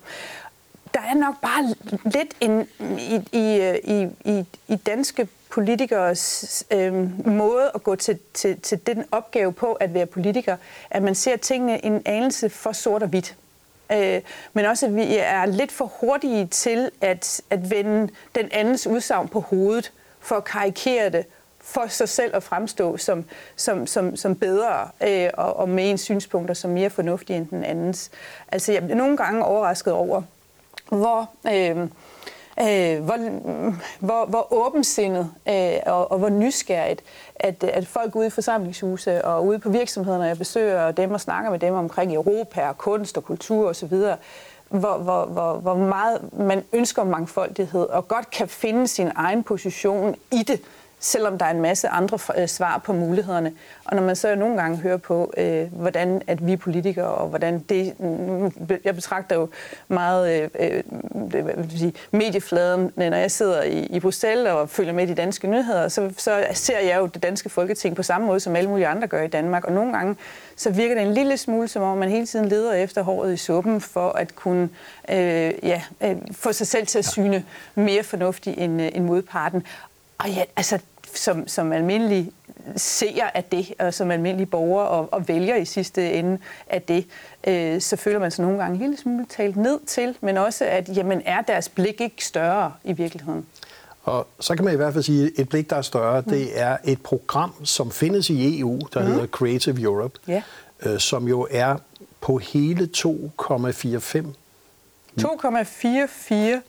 der 0.93 1.01
er 1.01 1.13
nok 1.13 1.35
bare 1.41 1.75
lidt 2.05 2.33
en, 2.39 2.67
i, 2.99 3.21
i, 3.31 3.77
i, 3.83 4.07
i, 4.25 4.45
i 4.67 4.75
danske 4.75 5.27
politikers 5.49 6.63
øh, 6.71 7.27
måde 7.27 7.71
at 7.75 7.83
gå 7.83 7.95
til, 7.95 8.19
til, 8.33 8.61
til 8.61 8.87
den 8.87 9.05
opgave 9.11 9.53
på 9.53 9.73
at 9.73 9.93
være 9.93 10.05
politiker, 10.05 10.57
at 10.89 11.03
man 11.03 11.15
ser 11.15 11.37
tingene 11.37 11.85
en 11.85 12.01
anelse 12.05 12.49
for 12.49 12.71
sort 12.71 13.03
og 13.03 13.09
hvidt. 13.09 13.35
Øh, 13.91 14.21
men 14.53 14.65
også, 14.65 14.85
at 14.85 14.95
vi 14.95 15.17
er 15.17 15.45
lidt 15.45 15.71
for 15.71 15.85
hurtige 15.85 16.47
til 16.47 16.91
at, 17.01 17.41
at 17.49 17.71
vende 17.71 18.13
den 18.35 18.49
andens 18.51 18.87
udsagn 18.87 19.27
på 19.27 19.39
hovedet, 19.39 19.91
for 20.19 20.35
at 20.35 20.43
karikere 20.43 21.09
det, 21.09 21.25
for 21.59 21.87
sig 21.87 22.09
selv 22.09 22.35
at 22.35 22.43
fremstå 22.43 22.97
som, 22.97 23.25
som, 23.55 23.87
som, 23.87 24.15
som 24.15 24.35
bedre 24.35 24.89
øh, 25.03 25.29
og, 25.33 25.55
og 25.57 25.69
med 25.69 25.89
ens 25.89 26.01
synspunkter 26.01 26.53
som 26.53 26.71
mere 26.71 26.89
fornuftige 26.89 27.37
end 27.37 27.47
den 27.47 27.63
andens. 27.63 28.11
Altså, 28.47 28.71
jeg 28.71 28.83
bliver 28.83 28.97
nogle 28.97 29.17
gange 29.17 29.45
overrasket 29.45 29.93
over, 29.93 30.21
hvor, 30.89 31.29
øh, 31.47 31.77
øh, 32.59 33.03
hvor, 33.03 33.17
hvor, 33.99 34.25
hvor 34.25 34.47
åbensindet 34.53 35.31
øh, 35.49 35.73
og, 35.85 36.11
og 36.11 36.19
hvor 36.19 36.29
nysgerrigt, 36.29 37.01
at, 37.35 37.63
at 37.63 37.87
folk 37.87 38.15
ude 38.15 38.27
i 38.27 38.29
forsamlingshuse 38.29 39.25
og 39.25 39.45
ude 39.45 39.59
på 39.59 39.69
virksomhederne, 39.69 40.23
jeg 40.23 40.37
besøger 40.37 40.91
dem 40.91 41.11
og 41.11 41.21
snakker 41.21 41.51
med 41.51 41.59
dem 41.59 41.73
omkring 41.73 42.13
Europa 42.13 42.67
og 42.67 42.77
kunst 42.77 43.17
og 43.17 43.23
kultur 43.23 43.69
osv., 43.69 43.97
hvor, 44.69 44.97
hvor, 44.97 45.25
hvor, 45.25 45.53
hvor 45.53 45.75
meget 45.75 46.33
man 46.33 46.63
ønsker 46.73 47.03
mangfoldighed, 47.03 47.85
og 47.85 48.07
godt 48.07 48.29
kan 48.29 48.47
finde 48.47 48.87
sin 48.87 49.11
egen 49.15 49.43
position 49.43 50.15
i 50.31 50.43
det, 50.43 50.61
selvom 51.03 51.37
der 51.37 51.45
er 51.45 51.51
en 51.51 51.61
masse 51.61 51.87
andre 51.87 52.19
øh, 52.37 52.47
svar 52.47 52.77
på 52.77 52.93
mulighederne. 52.93 53.53
Og 53.85 53.95
når 53.95 54.03
man 54.03 54.15
så 54.15 54.35
nogle 54.35 54.57
gange 54.61 54.77
hører 54.77 54.97
på, 54.97 55.33
øh, 55.37 55.73
hvordan 55.73 56.21
at 56.27 56.47
vi 56.47 56.57
politikere, 56.57 57.07
og 57.07 57.27
hvordan 57.27 57.59
det... 57.59 57.93
Jeg 58.83 58.95
betragter 58.95 59.35
jo 59.35 59.49
meget 59.87 60.41
øh, 60.41 60.49
øh 60.59 60.83
vil 61.57 61.79
sige, 61.79 61.93
mediefladen, 62.11 62.91
når 62.95 63.15
jeg 63.15 63.31
sidder 63.31 63.63
i, 63.63 63.85
i 63.85 63.99
Bruxelles 63.99 64.47
og 64.47 64.69
følger 64.69 64.93
med 64.93 65.03
i 65.03 65.07
de 65.07 65.15
danske 65.15 65.47
nyheder, 65.47 65.87
så, 65.87 66.13
så 66.17 66.45
ser 66.53 66.79
jeg 66.79 66.97
jo 66.97 67.05
det 67.05 67.23
danske 67.23 67.49
folketing 67.49 67.95
på 67.95 68.03
samme 68.03 68.27
måde, 68.27 68.39
som 68.39 68.55
alle 68.55 68.69
mulige 68.69 68.87
andre 68.87 69.07
gør 69.07 69.21
i 69.21 69.27
Danmark. 69.27 69.65
Og 69.65 69.71
nogle 69.71 69.93
gange 69.93 70.15
så 70.55 70.69
virker 70.69 70.95
det 70.95 71.03
en 71.03 71.13
lille 71.13 71.37
smule, 71.37 71.67
som 71.67 71.83
om 71.83 71.97
man 71.97 72.09
hele 72.09 72.25
tiden 72.25 72.49
leder 72.49 72.73
efter 72.73 73.01
håret 73.01 73.33
i 73.33 73.37
suppen 73.37 73.81
for 73.81 74.09
at 74.09 74.35
kunne 74.35 74.69
øh, 75.09 75.53
ja, 75.63 75.81
øh, 76.01 76.15
få 76.31 76.53
sig 76.53 76.67
selv 76.67 76.87
til 76.87 76.99
at 76.99 77.05
syne 77.05 77.45
mere 77.75 78.03
fornuftigt 78.03 78.57
end, 78.57 78.81
øh, 78.81 78.89
end 78.93 79.03
modparten. 79.03 79.63
Og 80.17 80.29
ja, 80.29 80.43
altså, 80.55 80.79
som, 81.23 81.47
som 81.47 81.71
almindelig 81.71 82.31
ser 82.75 83.25
af 83.33 83.43
det, 83.43 83.73
og 83.79 83.93
som 83.93 84.11
almindelig 84.11 84.49
borger 84.49 84.83
og, 84.83 85.13
og 85.13 85.27
vælger 85.27 85.55
i 85.55 85.65
sidste 85.65 86.13
ende 86.13 86.37
af 86.67 86.81
det, 86.81 87.05
øh, 87.47 87.81
så 87.81 87.95
føler 87.95 88.19
man 88.19 88.31
sig 88.31 88.45
nogle 88.45 88.57
gange 88.57 88.73
en 88.73 88.81
lille 88.81 88.97
smule 88.97 89.25
talt 89.29 89.55
ned 89.55 89.79
til, 89.87 90.17
men 90.21 90.37
også, 90.37 90.65
at 90.65 90.97
jamen, 90.97 91.21
er 91.25 91.41
deres 91.41 91.69
blik 91.69 92.01
ikke 92.01 92.25
større 92.25 92.71
i 92.83 92.93
virkeligheden? 92.93 93.45
Og 94.03 94.27
så 94.39 94.55
kan 94.55 94.65
man 94.65 94.73
i 94.73 94.77
hvert 94.77 94.93
fald 94.93 95.03
sige, 95.03 95.25
at 95.25 95.31
et 95.37 95.49
blik, 95.49 95.69
der 95.69 95.75
er 95.75 95.81
større, 95.81 96.21
mm. 96.21 96.29
det 96.29 96.61
er 96.61 96.77
et 96.83 97.01
program, 97.01 97.65
som 97.65 97.91
findes 97.91 98.29
i 98.29 98.59
EU, 98.59 98.79
der 98.93 99.01
mm. 99.01 99.07
hedder 99.07 99.27
Creative 99.27 99.81
Europe, 99.81 100.19
yeah. 100.29 100.41
øh, 100.81 100.99
som 100.99 101.27
jo 101.27 101.47
er 101.51 101.75
på 102.21 102.37
hele 102.37 102.89
2,45 102.97 103.07
2,44 105.21 106.61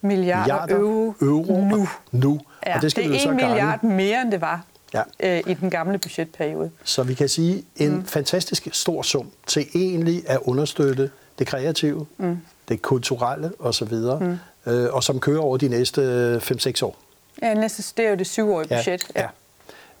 milliarder 0.00 0.76
euro, 0.76 1.14
euro 1.20 1.60
nu. 1.60 1.88
nu. 2.12 2.40
Ja, 2.66 2.76
og 2.76 2.82
det, 2.82 2.90
skal 2.90 3.12
det 3.12 3.24
er 3.24 3.30
en 3.30 3.36
milliard 3.36 3.82
mere, 3.82 4.22
end 4.22 4.32
det 4.32 4.40
var 4.40 4.64
ja. 4.94 5.02
øh, 5.20 5.42
i 5.46 5.54
den 5.54 5.70
gamle 5.70 5.98
budgetperiode. 5.98 6.70
Så 6.84 7.02
vi 7.02 7.14
kan 7.14 7.28
sige 7.28 7.64
en 7.76 7.94
mm. 7.94 8.04
fantastisk 8.04 8.68
stor 8.72 9.02
sum 9.02 9.30
til 9.46 9.66
egentlig 9.74 10.22
at 10.26 10.38
understøtte 10.42 11.10
det 11.38 11.46
kreative, 11.46 12.06
mm. 12.18 12.38
det 12.68 12.82
kulturelle 12.82 13.52
osv., 13.58 13.94
mm. 13.94 14.38
øh, 14.66 14.94
og 14.94 15.04
som 15.04 15.20
kører 15.20 15.40
over 15.40 15.56
de 15.56 15.68
næste 15.68 16.36
5-6 16.36 16.84
år. 16.84 16.96
Ja, 17.42 17.54
næste, 17.54 17.92
det 17.96 18.06
er 18.06 18.10
jo 18.10 18.16
det 18.16 18.26
syvårige 18.26 18.68
budget. 18.68 19.06
Ja, 19.16 19.28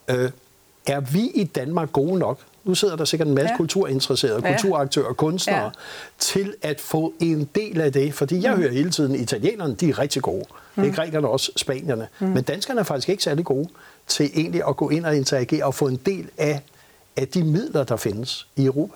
ja. 0.08 0.16
Øh, 0.16 0.30
er 0.86 1.00
vi 1.00 1.30
i 1.34 1.44
Danmark 1.44 1.92
gode 1.92 2.18
nok 2.18 2.38
nu 2.64 2.74
sidder 2.74 2.96
der 2.96 3.04
sikkert 3.04 3.28
en 3.28 3.34
masse 3.34 3.50
ja. 3.50 3.56
kulturinteresserede, 3.56 4.40
ja. 4.44 4.52
kulturaktører, 4.52 5.12
kunstnere, 5.12 5.64
ja. 5.64 5.70
til 6.18 6.54
at 6.62 6.80
få 6.80 7.14
en 7.20 7.48
del 7.54 7.80
af 7.80 7.92
det. 7.92 8.14
Fordi 8.14 8.42
jeg 8.42 8.54
mm. 8.54 8.60
hører 8.60 8.72
hele 8.72 8.90
tiden, 8.90 9.14
at 9.14 9.20
italienerne 9.20 9.74
de 9.74 9.88
er 9.90 9.98
rigtig 9.98 10.22
gode. 10.22 10.44
Mm. 10.80 10.84
Det 10.84 10.98
er 10.98 11.02
grækerne 11.02 11.28
også, 11.28 11.52
spanierne. 11.56 12.08
Mm. 12.20 12.26
Men 12.26 12.42
danskerne 12.42 12.80
er 12.80 12.84
faktisk 12.84 13.08
ikke 13.08 13.22
særlig 13.22 13.44
gode 13.44 13.68
til 14.06 14.30
egentlig 14.34 14.62
at 14.68 14.76
gå 14.76 14.90
ind 14.90 15.06
og 15.06 15.16
interagere 15.16 15.64
og 15.64 15.74
få 15.74 15.88
en 15.88 16.00
del 16.06 16.30
af, 16.38 16.62
af 17.16 17.28
de 17.28 17.44
midler, 17.44 17.84
der 17.84 17.96
findes 17.96 18.48
i 18.56 18.64
Europa. 18.64 18.94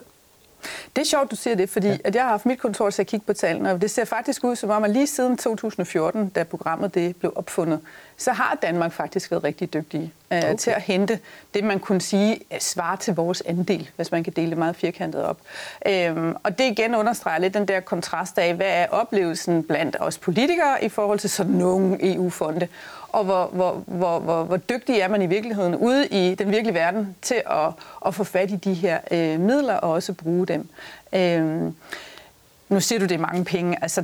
Det 0.97 1.03
er 1.03 1.07
sjovt, 1.07 1.31
du 1.31 1.37
siger 1.37 1.57
det, 1.57 1.71
fordi 1.71 1.89
ja. 1.89 1.97
at 2.05 2.15
jeg 2.15 2.23
har 2.23 2.31
haft 2.31 2.47
mit 2.47 2.59
kontor 2.59 2.91
til 2.91 3.03
at 3.03 3.07
kigge 3.07 3.27
på 3.27 3.33
tallene, 3.33 3.71
og 3.71 3.81
det 3.81 3.91
ser 3.91 4.05
faktisk 4.05 4.45
ud 4.45 4.57
som 4.57 4.71
om, 4.71 4.85
at 4.85 4.91
lige 4.91 5.07
siden 5.07 5.37
2014, 5.37 6.29
da 6.29 6.45
programmet 6.45 6.95
det 6.95 7.17
blev 7.17 7.33
opfundet, 7.37 7.81
så 8.17 8.33
har 8.33 8.59
Danmark 8.63 8.93
faktisk 8.93 9.31
været 9.31 9.45
rigtig 9.45 9.75
dygtige 9.75 10.13
øh, 10.33 10.39
okay. 10.39 10.57
til 10.57 10.71
at 10.71 10.83
hente 10.83 11.19
det, 11.55 11.65
man 11.65 11.81
kunne 11.81 12.01
sige 12.01 12.41
svarer 12.59 12.97
til 12.97 13.15
vores 13.15 13.43
andel, 13.47 13.91
hvis 13.97 14.13
man 14.13 14.25
kan 14.25 14.33
dele 14.33 14.51
det 14.51 14.59
meget 14.59 14.77
firkantet 14.77 15.23
op. 15.23 15.39
Øhm, 15.89 16.37
og 16.43 16.59
det 16.59 16.65
igen 16.65 16.95
understreger 16.95 17.39
lidt 17.39 17.55
den 17.55 17.69
der 17.69 17.81
kontrast 17.81 18.39
af, 18.39 18.55
hvad 18.55 18.67
er 18.67 18.87
oplevelsen 18.87 19.63
blandt 19.63 19.97
os 20.01 20.19
politikere 20.19 20.85
i 20.85 20.89
forhold 20.89 21.19
til 21.19 21.31
sådan 21.31 21.53
nogle 21.53 22.15
EU-fonde, 22.15 22.69
og 23.15 23.25
hvor, 23.25 23.47
hvor, 23.47 23.83
hvor, 23.87 24.19
hvor, 24.19 24.45
hvor 24.45 24.57
dygtig 24.57 24.99
er 24.99 25.09
man 25.09 25.23
i 25.23 25.27
virkeligheden 25.27 25.77
ude 25.77 26.07
i 26.07 26.35
den 26.35 26.51
virkelige 26.51 26.75
verden 26.75 27.17
til 27.23 27.43
at, 27.51 27.73
at 28.07 28.15
få 28.15 28.25
fat 28.25 28.51
i 28.51 28.57
de 28.57 28.75
her 28.75 28.99
øh, 29.11 29.41
midler 29.41 29.75
og 29.75 29.91
også 29.91 30.13
bruge 30.13 30.47
dem. 30.47 30.69
Øh, 31.13 31.73
nu 32.75 32.81
siger 32.81 32.99
du, 32.99 33.05
det 33.05 33.15
er 33.15 33.19
mange 33.19 33.45
penge, 33.45 33.77
altså 33.83 34.01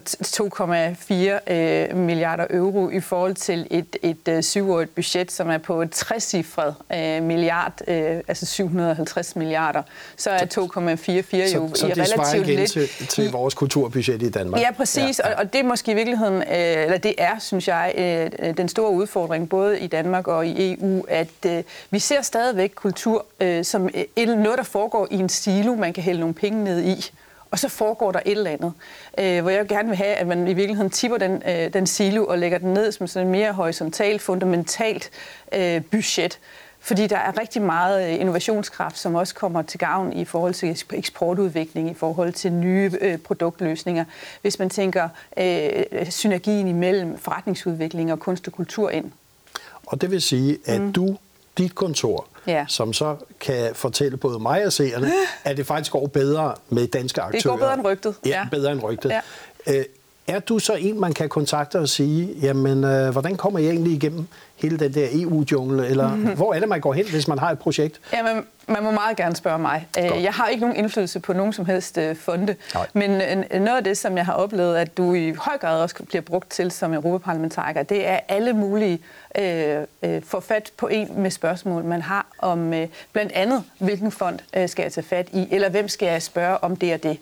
2,4 1.48 1.52
øh, 1.52 1.96
milliarder 1.96 2.46
euro 2.50 2.90
i 2.90 3.00
forhold 3.00 3.34
til 3.34 3.66
et, 3.70 3.96
et 4.02 4.28
øh, 4.28 4.42
syvårigt 4.42 4.94
budget, 4.94 5.32
som 5.32 5.50
er 5.50 5.58
på 5.58 5.82
et 5.82 5.90
trecifret 5.90 6.74
øh, 6.94 7.22
milliard, 7.22 7.72
øh, 7.88 8.20
altså 8.28 8.46
750 8.46 9.36
milliarder. 9.36 9.82
Så 10.16 10.30
er 10.30 10.38
2,44 10.38 11.54
jo 11.54 11.70
så, 11.74 11.86
i 11.86 11.92
relativt 11.92 12.46
lidt. 12.46 12.70
Til, 12.70 13.06
til 13.08 13.30
vores 13.30 13.54
kulturbudget 13.54 14.22
i 14.22 14.30
Danmark. 14.30 14.60
Ja, 14.60 14.70
præcis, 14.72 15.18
ja. 15.18 15.28
Og, 15.30 15.38
og 15.38 15.52
det 15.52 15.58
er 15.58 15.64
måske 15.64 15.92
i 15.92 15.94
virkeligheden, 15.94 16.34
øh, 16.34 16.84
eller 16.84 16.98
det 16.98 17.14
er, 17.18 17.38
synes 17.38 17.68
jeg, 17.68 17.94
øh, 18.42 18.56
den 18.56 18.68
store 18.68 18.90
udfordring, 18.90 19.48
både 19.48 19.80
i 19.80 19.86
Danmark 19.86 20.28
og 20.28 20.46
i 20.46 20.74
EU, 20.74 21.04
at 21.08 21.28
øh, 21.46 21.62
vi 21.90 21.98
ser 21.98 22.22
stadigvæk 22.22 22.72
kultur 22.74 23.26
øh, 23.40 23.64
som 23.64 23.88
øh, 24.16 24.28
noget, 24.28 24.58
der 24.58 24.64
foregår 24.64 25.08
i 25.10 25.14
en 25.14 25.28
silo, 25.28 25.74
man 25.74 25.92
kan 25.92 26.02
hælde 26.02 26.20
nogle 26.20 26.34
penge 26.34 26.64
ned 26.64 26.82
i 26.82 27.10
og 27.50 27.58
så 27.58 27.68
foregår 27.68 28.12
der 28.12 28.20
et 28.24 28.32
eller 28.32 28.50
andet, 28.50 28.72
øh, 29.18 29.42
hvor 29.42 29.50
jeg 29.50 29.68
gerne 29.68 29.88
vil 29.88 29.96
have, 29.96 30.14
at 30.14 30.26
man 30.26 30.48
i 30.48 30.52
virkeligheden 30.52 30.90
tipper 30.90 31.18
den, 31.18 31.42
øh, 31.48 31.72
den 31.72 31.86
silo 31.86 32.26
og 32.26 32.38
lægger 32.38 32.58
den 32.58 32.74
ned 32.74 32.92
som 32.92 33.06
sådan 33.06 33.26
en 33.26 33.32
mere 33.32 33.52
horisontalt, 33.52 34.22
fundamentalt 34.22 35.10
øh, 35.52 35.82
budget. 35.84 36.38
Fordi 36.82 37.06
der 37.06 37.16
er 37.16 37.40
rigtig 37.40 37.62
meget 37.62 38.08
øh, 38.08 38.20
innovationskraft, 38.20 38.98
som 38.98 39.14
også 39.14 39.34
kommer 39.34 39.62
til 39.62 39.78
gavn 39.78 40.12
i 40.12 40.24
forhold 40.24 40.54
til 40.54 40.76
eksportudvikling, 40.92 41.90
i 41.90 41.94
forhold 41.94 42.32
til 42.32 42.52
nye 42.52 42.90
øh, 43.00 43.18
produktløsninger. 43.18 44.04
Hvis 44.42 44.58
man 44.58 44.70
tænker 44.70 45.08
øh, 45.36 46.10
synergien 46.10 46.68
imellem 46.68 47.18
forretningsudvikling 47.18 48.12
og 48.12 48.18
kunst 48.18 48.46
og 48.46 48.52
kultur 48.52 48.90
ind. 48.90 49.12
Og 49.86 50.00
det 50.00 50.10
vil 50.10 50.22
sige, 50.22 50.58
at 50.64 50.80
mm. 50.80 50.92
du 50.92 51.16
dit 51.58 51.74
kontor, 51.74 52.26
ja. 52.46 52.64
som 52.68 52.92
så 52.92 53.16
kan 53.40 53.74
fortælle 53.74 54.16
både 54.16 54.38
mig 54.38 54.66
og 54.66 54.72
seerne, 54.72 55.12
at 55.44 55.56
det 55.56 55.66
faktisk 55.66 55.92
går 55.92 56.06
bedre 56.06 56.54
med 56.68 56.86
danske 56.86 57.20
aktører. 57.20 57.40
Det 57.40 57.50
går 57.50 57.56
bedre 57.56 57.74
end 57.74 57.84
rygtet. 57.84 58.14
Ja, 58.24 58.30
ja. 58.30 58.46
bedre 58.50 58.72
end 58.72 58.82
rygtet. 58.82 59.12
Ja. 59.66 59.78
Øh, 59.78 59.84
er 60.26 60.38
du 60.38 60.58
så 60.58 60.74
en, 60.74 61.00
man 61.00 61.12
kan 61.12 61.28
kontakte 61.28 61.78
og 61.78 61.88
sige, 61.88 62.34
jamen, 62.42 62.84
øh, 62.84 63.10
hvordan 63.10 63.36
kommer 63.36 63.58
jeg 63.58 63.70
egentlig 63.70 63.92
igennem 63.92 64.26
hele 64.62 64.78
den 64.78 64.94
der 64.94 65.06
EU-jungle, 65.12 65.86
eller 65.86 66.14
mm-hmm. 66.14 66.36
hvor 66.36 66.54
er 66.54 66.60
det, 66.60 66.68
man 66.68 66.80
går 66.80 66.92
hen, 66.92 67.06
hvis 67.10 67.28
man 67.28 67.38
har 67.38 67.50
et 67.50 67.58
projekt? 67.58 68.00
Jamen, 68.12 68.44
man 68.68 68.82
må 68.82 68.90
meget 68.90 69.16
gerne 69.16 69.36
spørge 69.36 69.58
mig. 69.58 69.88
Øh, 69.98 70.08
Godt. 70.08 70.22
Jeg 70.22 70.32
har 70.32 70.48
ikke 70.48 70.60
nogen 70.60 70.76
indflydelse 70.76 71.20
på 71.20 71.32
nogen 71.32 71.52
som 71.52 71.66
helst 71.66 71.98
øh, 71.98 72.16
fonde, 72.16 72.56
Nej. 72.74 72.86
men 72.92 73.10
øh, 73.10 73.60
noget 73.60 73.76
af 73.76 73.84
det, 73.84 73.98
som 73.98 74.16
jeg 74.16 74.26
har 74.26 74.32
oplevet, 74.32 74.76
at 74.76 74.96
du 74.96 75.14
i 75.14 75.32
høj 75.32 75.58
grad 75.58 75.82
også 75.82 75.94
bliver 76.08 76.22
brugt 76.22 76.50
til 76.50 76.70
som 76.70 76.92
europaparlamentariker, 76.92 77.82
det 77.82 78.08
er 78.08 78.20
alle 78.28 78.52
mulige 78.52 79.00
øh, 79.38 80.22
få 80.22 80.40
fat 80.40 80.72
på 80.76 80.88
en 80.88 81.08
med 81.16 81.30
spørgsmål, 81.30 81.84
man 81.84 82.02
har 82.02 82.26
om 82.38 82.74
øh, 82.74 82.88
blandt 83.12 83.32
andet, 83.32 83.64
hvilken 83.78 84.10
fond 84.10 84.38
øh, 84.56 84.68
skal 84.68 84.82
jeg 84.82 84.92
tage 84.92 85.06
fat 85.06 85.28
i, 85.32 85.48
eller 85.50 85.68
hvem 85.68 85.88
skal 85.88 86.06
jeg 86.06 86.22
spørge 86.22 86.64
om 86.64 86.76
det 86.76 86.94
og 86.94 87.02
det. 87.02 87.18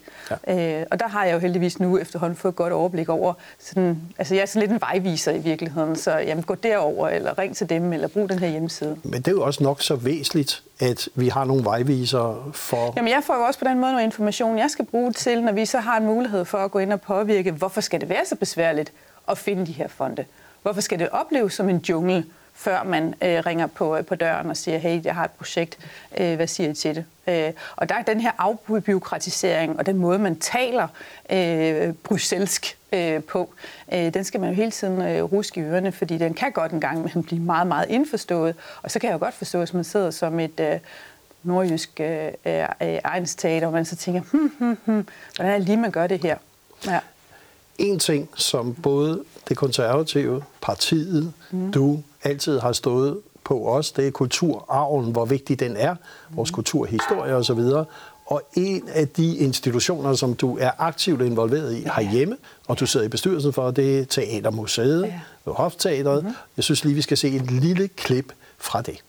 Ja. 0.47 0.81
Øh, 0.81 0.87
og 0.91 1.01
der 1.01 1.09
har 1.09 1.25
jeg 1.25 1.35
jo 1.35 1.39
heldigvis 1.39 1.81
nu 1.81 1.99
efterhånden 1.99 2.37
fået 2.37 2.53
et 2.53 2.57
godt 2.57 2.73
overblik 2.73 3.09
over, 3.09 3.35
sådan, 3.59 4.01
altså 4.19 4.35
jeg 4.35 4.43
er 4.43 4.47
sådan 4.47 4.61
lidt 4.61 4.73
en 4.73 4.81
vejviser 4.81 5.33
i 5.33 5.39
virkeligheden, 5.39 5.97
så 5.97 6.17
jamen, 6.19 6.45
gå 6.45 6.55
derover 6.55 7.09
eller 7.09 7.28
ring 7.39 7.57
til 7.57 7.69
dem, 7.69 7.93
eller 7.93 8.09
brug 8.09 8.29
den 8.29 8.39
her 8.39 8.49
hjemmeside. 8.49 8.97
Men 9.03 9.23
det 9.23 9.29
er 9.29 9.33
jo 9.33 9.43
også 9.43 9.63
nok 9.63 9.83
så 9.83 9.97
væsentligt, 9.97 10.63
at 10.81 11.09
vi 11.15 11.29
har 11.29 11.45
nogle 11.45 11.65
vejviser 11.65 12.51
for... 12.55 12.93
Jamen 12.97 13.11
jeg 13.11 13.23
får 13.25 13.35
jo 13.35 13.43
også 13.43 13.59
på 13.59 13.65
den 13.65 13.81
måde 13.81 13.93
noget 13.93 14.05
information, 14.05 14.59
jeg 14.59 14.71
skal 14.71 14.85
bruge 14.87 15.13
til, 15.13 15.43
når 15.43 15.53
vi 15.53 15.67
så 15.67 15.79
har 15.79 15.97
en 15.97 16.07
mulighed 16.07 16.45
for 16.45 16.59
at 16.59 16.71
gå 16.71 16.79
ind 16.79 16.93
og 16.93 17.01
påvirke, 17.01 17.51
hvorfor 17.51 17.81
skal 17.81 18.01
det 18.01 18.09
være 18.09 18.25
så 18.27 18.37
besværligt 18.37 18.93
at 19.29 19.39
finde 19.39 19.67
de 19.67 19.73
her 19.73 19.89
fonde? 19.89 20.25
Hvorfor 20.63 20.81
skal 20.81 20.99
det 20.99 21.09
opleves 21.09 21.55
som 21.55 21.69
en 21.69 21.79
jungle, 21.89 22.25
før 22.59 22.83
man 22.83 23.15
øh, 23.23 23.47
ringer 23.47 23.67
på, 23.67 23.97
øh, 23.97 24.05
på 24.05 24.15
døren 24.15 24.51
og 24.51 24.57
siger, 24.57 24.79
hey, 24.79 25.05
jeg 25.05 25.15
har 25.15 25.25
et 25.25 25.31
projekt, 25.31 25.79
øh, 26.19 26.37
hvad 26.37 26.47
siger 26.47 26.71
I 26.71 26.75
til 26.75 26.95
det? 26.95 27.05
Øh, 27.27 27.53
og 27.77 27.89
der 27.89 27.95
er 27.95 28.03
den 28.03 28.21
her 28.21 28.31
afbyråkratisering 28.39 29.79
og 29.79 29.87
den 29.87 29.97
måde, 29.97 30.19
man 30.19 30.37
taler 30.37 30.89
øh, 31.31 31.93
bruselsk 31.93 32.79
øh, 32.93 33.23
på, 33.23 33.51
øh, 33.93 34.15
den 34.15 34.25
skal 34.25 34.41
man 34.41 34.49
jo 34.49 34.55
hele 34.55 34.71
tiden 34.71 35.03
øh, 35.03 35.23
ruske 35.23 35.61
i 35.61 35.65
ørerne, 35.65 35.93
fordi 35.93 36.19
den 36.19 36.35
kan 36.35 36.53
godt 36.53 36.73
en 36.73 36.81
gang 36.81 37.25
blive 37.25 37.43
meget, 37.43 37.67
meget 37.67 37.87
indforstået. 37.89 38.55
Og 38.83 38.91
så 38.91 38.99
kan 38.99 39.09
jeg 39.09 39.15
jo 39.15 39.19
godt 39.19 39.35
forstå, 39.35 39.59
hvis 39.59 39.75
man 39.75 39.85
sidder 39.85 40.11
som 40.11 40.41
et... 40.41 40.61
Øh, 40.61 40.79
nordjysk 41.43 42.01
øh, 42.01 42.27
øh, 42.47 42.63
egensteater, 43.05 43.67
og 43.67 43.73
man 43.73 43.85
så 43.85 43.97
tænker, 43.97 44.21
hmm, 44.21 44.53
hmm, 44.59 44.79
hmm, 44.85 45.07
hvordan 45.37 45.53
er 45.53 45.59
det 45.59 45.67
lige, 45.67 45.77
man 45.77 45.91
gør 45.91 46.07
det 46.07 46.23
her? 46.23 46.37
Ja. 46.87 47.01
En 47.79 47.99
ting, 47.99 48.29
som 48.35 48.75
både 48.75 49.25
det 49.49 49.57
konservative, 49.57 50.43
partiet, 50.61 51.33
mm. 51.51 51.73
du 51.73 52.03
altid 52.25 52.59
har 52.59 52.73
stået 52.73 53.19
på 53.45 53.69
os, 53.69 53.93
det 53.93 54.07
er 54.07 54.11
kulturarven, 54.11 55.13
hvor 55.13 55.25
vigtig 55.25 55.61
den 55.61 55.77
er, 55.77 55.97
vores 56.31 56.51
kulturhistorie 56.51 57.35
osv. 57.35 57.61
Og 58.27 58.43
en 58.55 58.89
af 58.89 59.09
de 59.09 59.37
institutioner, 59.37 60.15
som 60.15 60.35
du 60.35 60.59
er 60.61 60.71
aktivt 60.79 61.23
involveret 61.23 61.77
i 61.77 61.81
herhjemme, 61.97 62.37
og 62.67 62.81
du 62.81 62.87
sidder 62.87 63.07
i 63.07 63.09
bestyrelsen 63.09 63.53
for, 63.53 63.71
det 63.71 63.99
er 63.99 64.05
Teatermuseet, 64.05 65.03
ja. 65.03 65.21
Hofteateret. 65.53 66.23
Mm-hmm. 66.23 66.37
Jeg 66.57 66.65
synes 66.65 66.85
lige, 66.85 66.95
vi 66.95 67.03
skal 67.03 67.17
se 67.17 67.29
et 67.29 67.51
lille 67.51 67.89
klip 67.89 68.33
fra 68.59 68.83
det. 68.83 69.03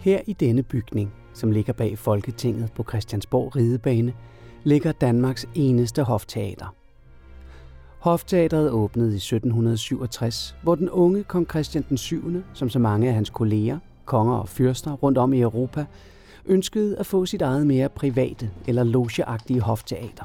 Her 0.00 0.20
i 0.26 0.32
denne 0.32 0.62
bygning, 0.62 1.12
som 1.34 1.50
ligger 1.50 1.72
bag 1.72 1.98
Folketinget 1.98 2.72
på 2.72 2.84
Christiansborg 2.88 3.56
Ridebane, 3.56 4.12
ligger 4.64 4.92
Danmarks 4.92 5.48
eneste 5.54 6.02
hofteater. 6.02 6.74
Hofteateret 7.98 8.70
åbnede 8.70 9.12
i 9.12 9.16
1767, 9.16 10.56
hvor 10.62 10.74
den 10.74 10.90
unge 10.90 11.22
kong 11.22 11.50
Christian 11.50 11.84
den 11.88 11.96
7., 11.96 12.42
som 12.52 12.68
så 12.68 12.78
mange 12.78 13.08
af 13.08 13.14
hans 13.14 13.30
kolleger, 13.30 13.78
konger 14.04 14.34
og 14.34 14.48
fyrster 14.48 14.92
rundt 14.92 15.18
om 15.18 15.32
i 15.32 15.40
Europa, 15.40 15.84
ønskede 16.46 16.98
at 16.98 17.06
få 17.06 17.26
sit 17.26 17.42
eget 17.42 17.66
mere 17.66 17.88
private 17.88 18.50
eller 18.66 18.84
logeagtige 18.84 19.60
hofteater, 19.60 20.24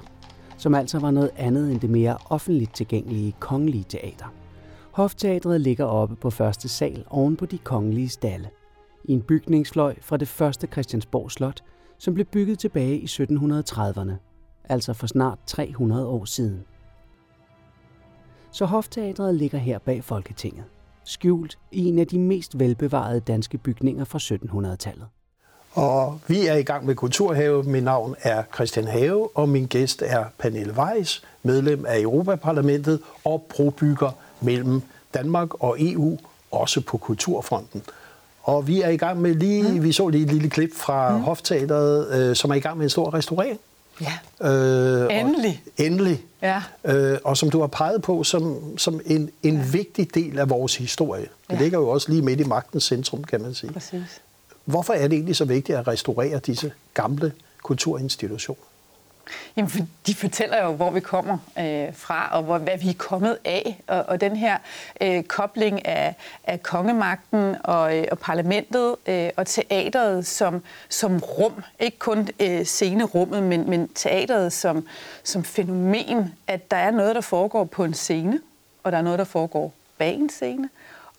som 0.58 0.76
altså 0.76 1.00
var 1.00 1.12
noget 1.12 1.32
andet 1.38 1.72
end 1.72 1.80
det 1.80 1.90
mere 1.90 2.18
offentligt 2.30 2.76
tilgængelige 2.76 3.36
kongelige 3.40 3.86
teater. 3.90 4.34
Hofteatret 4.92 5.62
ligger 5.62 5.86
oppe 5.86 6.16
på 6.16 6.30
første 6.30 6.70
sal 6.70 7.04
oven 7.10 7.36
på 7.36 7.46
de 7.46 7.58
kongelige 7.58 8.10
stalle, 8.10 8.50
i 9.08 9.14
en 9.14 9.22
bygningsfløj 9.22 9.96
fra 10.02 10.18
det 10.18 10.28
første 10.28 10.68
Christiansborg 10.68 11.32
Slot, 11.32 11.64
som 11.98 12.14
blev 12.14 12.26
bygget 12.26 12.60
tilbage 12.60 12.98
i 12.98 13.06
1730'erne, 13.06 14.12
altså 14.64 14.94
for 14.94 15.08
snart 15.08 15.40
300 15.46 16.08
år 16.08 16.26
siden. 16.26 16.64
Så 18.52 18.66
Hofteatret 18.66 19.36
ligger 19.36 19.58
her 19.58 19.80
bag 19.80 20.04
Folketinget, 20.04 20.64
skjult 21.04 21.58
i 21.72 21.86
en 21.86 22.00
af 22.00 22.08
de 22.08 22.20
mest 22.20 22.60
velbevarede 22.60 23.20
danske 23.20 23.58
bygninger 23.58 24.06
fra 24.06 24.20
1700-tallet. 24.20 25.08
Og 25.76 26.20
vi 26.28 26.48
er 26.48 26.56
i 26.56 26.64
gang 26.64 26.86
med 26.86 26.96
Kulturhave. 26.96 27.64
Mit 27.64 27.84
navn 27.84 28.16
er 28.22 28.44
Christian 28.54 28.88
Have, 28.88 29.38
og 29.38 29.50
min 29.50 29.66
gæst 29.66 30.04
er 30.06 30.26
Pernille 30.40 30.74
Weiss, 30.74 31.24
medlem 31.44 31.86
af 31.86 32.02
Europaparlamentet 32.02 33.00
og 33.24 33.46
brobygger 33.50 34.12
mellem 34.42 34.82
Danmark 35.14 35.64
og 35.64 35.76
EU, 35.80 36.18
også 36.52 36.82
på 36.82 36.98
kulturfronten. 36.98 37.84
Og 38.46 38.68
vi 38.68 38.82
er 38.82 38.90
i 38.90 38.98
gang 38.98 39.22
med 39.22 39.36
lige, 39.36 39.72
mm. 39.72 39.84
vi 39.84 39.92
så 39.92 40.08
lige 40.08 40.24
et 40.24 40.32
lille 40.34 40.50
klip 40.50 40.76
fra 40.76 41.18
mm. 41.18 41.24
Hofteateret, 41.24 42.30
øh, 42.30 42.36
som 42.36 42.52
er 42.52 42.56
i 42.56 42.60
gang 42.60 42.78
med 42.78 42.86
en 42.86 42.90
stor 42.90 43.14
restaurering. 43.14 43.60
Ja. 44.02 44.14
Øh, 44.50 45.20
endelig. 45.20 45.64
Og, 45.66 45.86
endelig. 45.86 46.26
Ja. 46.42 46.62
Øh, 46.84 47.18
og 47.24 47.38
som 47.38 47.50
du 47.50 47.60
har 47.60 47.68
peget 47.68 48.02
på 48.02 48.24
som, 48.24 48.78
som 48.78 49.02
en, 49.06 49.30
en 49.44 49.56
ja. 49.56 49.64
vigtig 49.72 50.16
del 50.16 50.40
af 50.40 50.50
vores 50.50 50.76
historie. 50.76 51.28
Det 51.50 51.56
ja. 51.56 51.62
ligger 51.62 51.80
jo 51.80 51.90
også 51.90 52.12
lige 52.12 52.22
midt 52.22 52.40
i 52.40 52.44
magtens 52.44 52.84
centrum, 52.84 53.24
kan 53.24 53.42
man 53.42 53.54
sige. 53.54 53.74
Præcis. 53.74 54.22
Hvorfor 54.66 54.94
er 54.94 55.08
det 55.08 55.16
egentlig 55.16 55.36
så 55.36 55.46
vigtigt 55.46 55.78
at 55.78 55.88
restaurere 55.88 56.40
disse 56.40 56.72
gamle 56.94 57.32
kulturinstitutioner? 57.64 58.64
Jamen, 59.58 59.70
for 59.70 59.80
de 60.08 60.16
fortæller 60.16 60.64
jo, 60.64 60.72
hvor 60.72 60.92
vi 60.92 61.00
kommer 61.00 61.38
øh, 61.60 61.94
fra, 61.94 62.30
og 62.32 62.44
hvor, 62.44 62.58
hvad 62.58 62.78
vi 62.78 62.90
er 62.90 62.94
kommet 62.98 63.38
af. 63.46 63.82
Og, 63.88 64.04
og 64.08 64.22
den 64.22 64.36
her 64.36 64.58
øh, 65.02 65.24
kobling 65.24 65.86
af, 65.88 66.16
af 66.44 66.64
kongemagten 66.64 67.56
og, 67.64 67.98
øh, 67.98 68.06
og 68.12 68.20
parlamentet 68.20 68.96
øh, 69.06 69.30
og 69.36 69.48
teateret 69.48 70.28
som, 70.28 70.64
som 70.90 71.18
rum. 71.18 71.64
Ikke 71.80 72.00
kun 72.00 72.28
øh, 72.40 72.66
scenerummet, 72.66 73.44
men, 73.44 73.70
men 73.70 73.88
teateret 73.88 74.54
som, 74.54 74.88
som 75.24 75.44
fænomen. 75.44 76.34
At 76.48 76.72
der 76.72 76.78
er 76.78 76.92
noget, 76.92 77.16
der 77.16 77.22
foregår 77.22 77.64
på 77.64 77.84
en 77.84 77.94
scene, 77.94 78.40
og 78.84 78.92
der 78.92 78.98
er 78.98 79.02
noget, 79.02 79.20
der 79.20 79.26
foregår 79.26 79.74
bag 79.98 80.14
en 80.14 80.30
scene. 80.30 80.70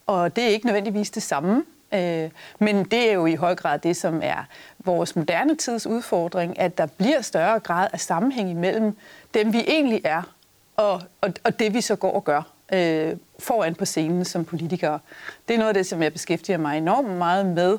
Og 0.06 0.36
det 0.36 0.44
er 0.44 0.48
ikke 0.48 0.66
nødvendigvis 0.66 1.10
det 1.10 1.22
samme. 1.22 1.64
Øh, 1.94 2.30
men 2.58 2.84
det 2.84 3.10
er 3.10 3.12
jo 3.12 3.26
i 3.26 3.34
høj 3.34 3.54
grad 3.54 3.78
det, 3.78 3.96
som 3.96 4.20
er 4.24 4.44
vores 4.78 5.16
moderne 5.16 5.56
tids 5.56 5.86
udfordring, 5.86 6.58
at 6.58 6.78
der 6.78 6.86
bliver 6.86 7.20
større 7.20 7.60
grad 7.60 7.88
af 7.92 8.00
sammenhæng 8.00 8.50
imellem 8.50 8.96
dem, 9.34 9.52
vi 9.52 9.64
egentlig 9.68 10.00
er, 10.04 10.22
og, 10.76 11.02
og, 11.20 11.32
og 11.44 11.58
det, 11.58 11.74
vi 11.74 11.80
så 11.80 11.96
går 11.96 12.12
og 12.12 12.24
gør 12.24 12.42
øh, 12.72 13.16
foran 13.38 13.74
på 13.74 13.84
scenen 13.84 14.24
som 14.24 14.44
politikere. 14.44 14.98
Det 15.48 15.54
er 15.54 15.58
noget 15.58 15.68
af 15.68 15.74
det, 15.74 15.86
som 15.86 16.02
jeg 16.02 16.12
beskæftiger 16.12 16.58
mig 16.58 16.78
enormt 16.78 17.10
meget 17.10 17.46
med, 17.46 17.78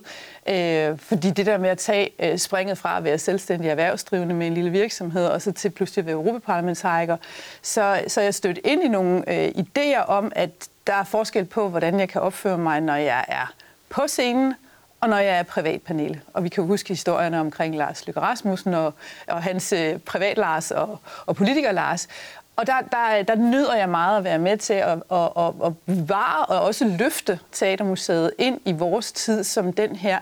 øh, 0.49 0.97
fordi 0.97 1.31
det 1.31 1.45
der 1.45 1.57
med 1.57 1.69
at 1.69 1.77
tage 1.77 2.09
øh, 2.19 2.37
springet 2.37 2.77
fra 2.77 2.97
at 2.97 3.03
være 3.03 3.17
selvstændig 3.17 3.69
erhvervsdrivende 3.69 4.35
med 4.35 4.47
en 4.47 4.53
lille 4.53 4.71
virksomhed, 4.71 5.25
og 5.25 5.41
så 5.41 5.51
til 5.51 5.69
pludselig 5.69 6.01
at 6.01 6.05
være 6.05 6.15
europaparlamentariker, 6.15 7.17
så, 7.61 8.01
så 8.07 8.21
jeg 8.21 8.33
stødt 8.33 8.59
ind 8.63 8.83
i 8.83 8.87
nogle 8.87 9.33
øh, 9.33 9.47
idéer 9.47 10.05
om, 10.07 10.31
at 10.35 10.51
der 10.87 10.93
er 10.93 11.03
forskel 11.03 11.45
på, 11.45 11.69
hvordan 11.69 11.99
jeg 11.99 12.09
kan 12.09 12.21
opføre 12.21 12.57
mig, 12.57 12.81
når 12.81 12.95
jeg 12.95 13.25
er 13.27 13.53
på 13.89 14.07
scenen, 14.07 14.53
og 15.01 15.09
når 15.09 15.17
jeg 15.17 15.39
er 15.39 15.43
privatpanel. 15.43 16.19
Og 16.33 16.43
vi 16.43 16.49
kan 16.49 16.63
huske 16.63 16.89
historierne 16.89 17.39
omkring 17.39 17.75
Lars 17.75 18.07
Løkke 18.07 18.19
Rasmussen 18.19 18.73
og, 18.73 18.93
og 19.27 19.43
hans 19.43 19.73
øh, 19.73 19.99
privat 19.99 20.37
Lars 20.37 20.71
og, 20.71 20.99
og 21.25 21.35
politiker 21.35 21.71
Lars. 21.71 22.07
Og 22.55 22.67
der, 22.67 22.81
der, 22.91 23.23
der 23.23 23.35
nyder 23.35 23.75
jeg 23.75 23.89
meget 23.89 24.17
at 24.17 24.23
være 24.23 24.39
med 24.39 24.57
til 24.57 24.73
at, 24.73 25.03
at, 25.11 25.29
at, 25.37 25.53
at 25.65 25.77
bevare 25.85 26.45
og 26.45 26.61
også 26.61 26.85
løfte 26.85 27.39
Teatermuseet 27.51 28.31
ind 28.37 28.61
i 28.65 28.71
vores 28.71 29.11
tid 29.11 29.43
som 29.43 29.73
den 29.73 29.95
her, 29.95 30.19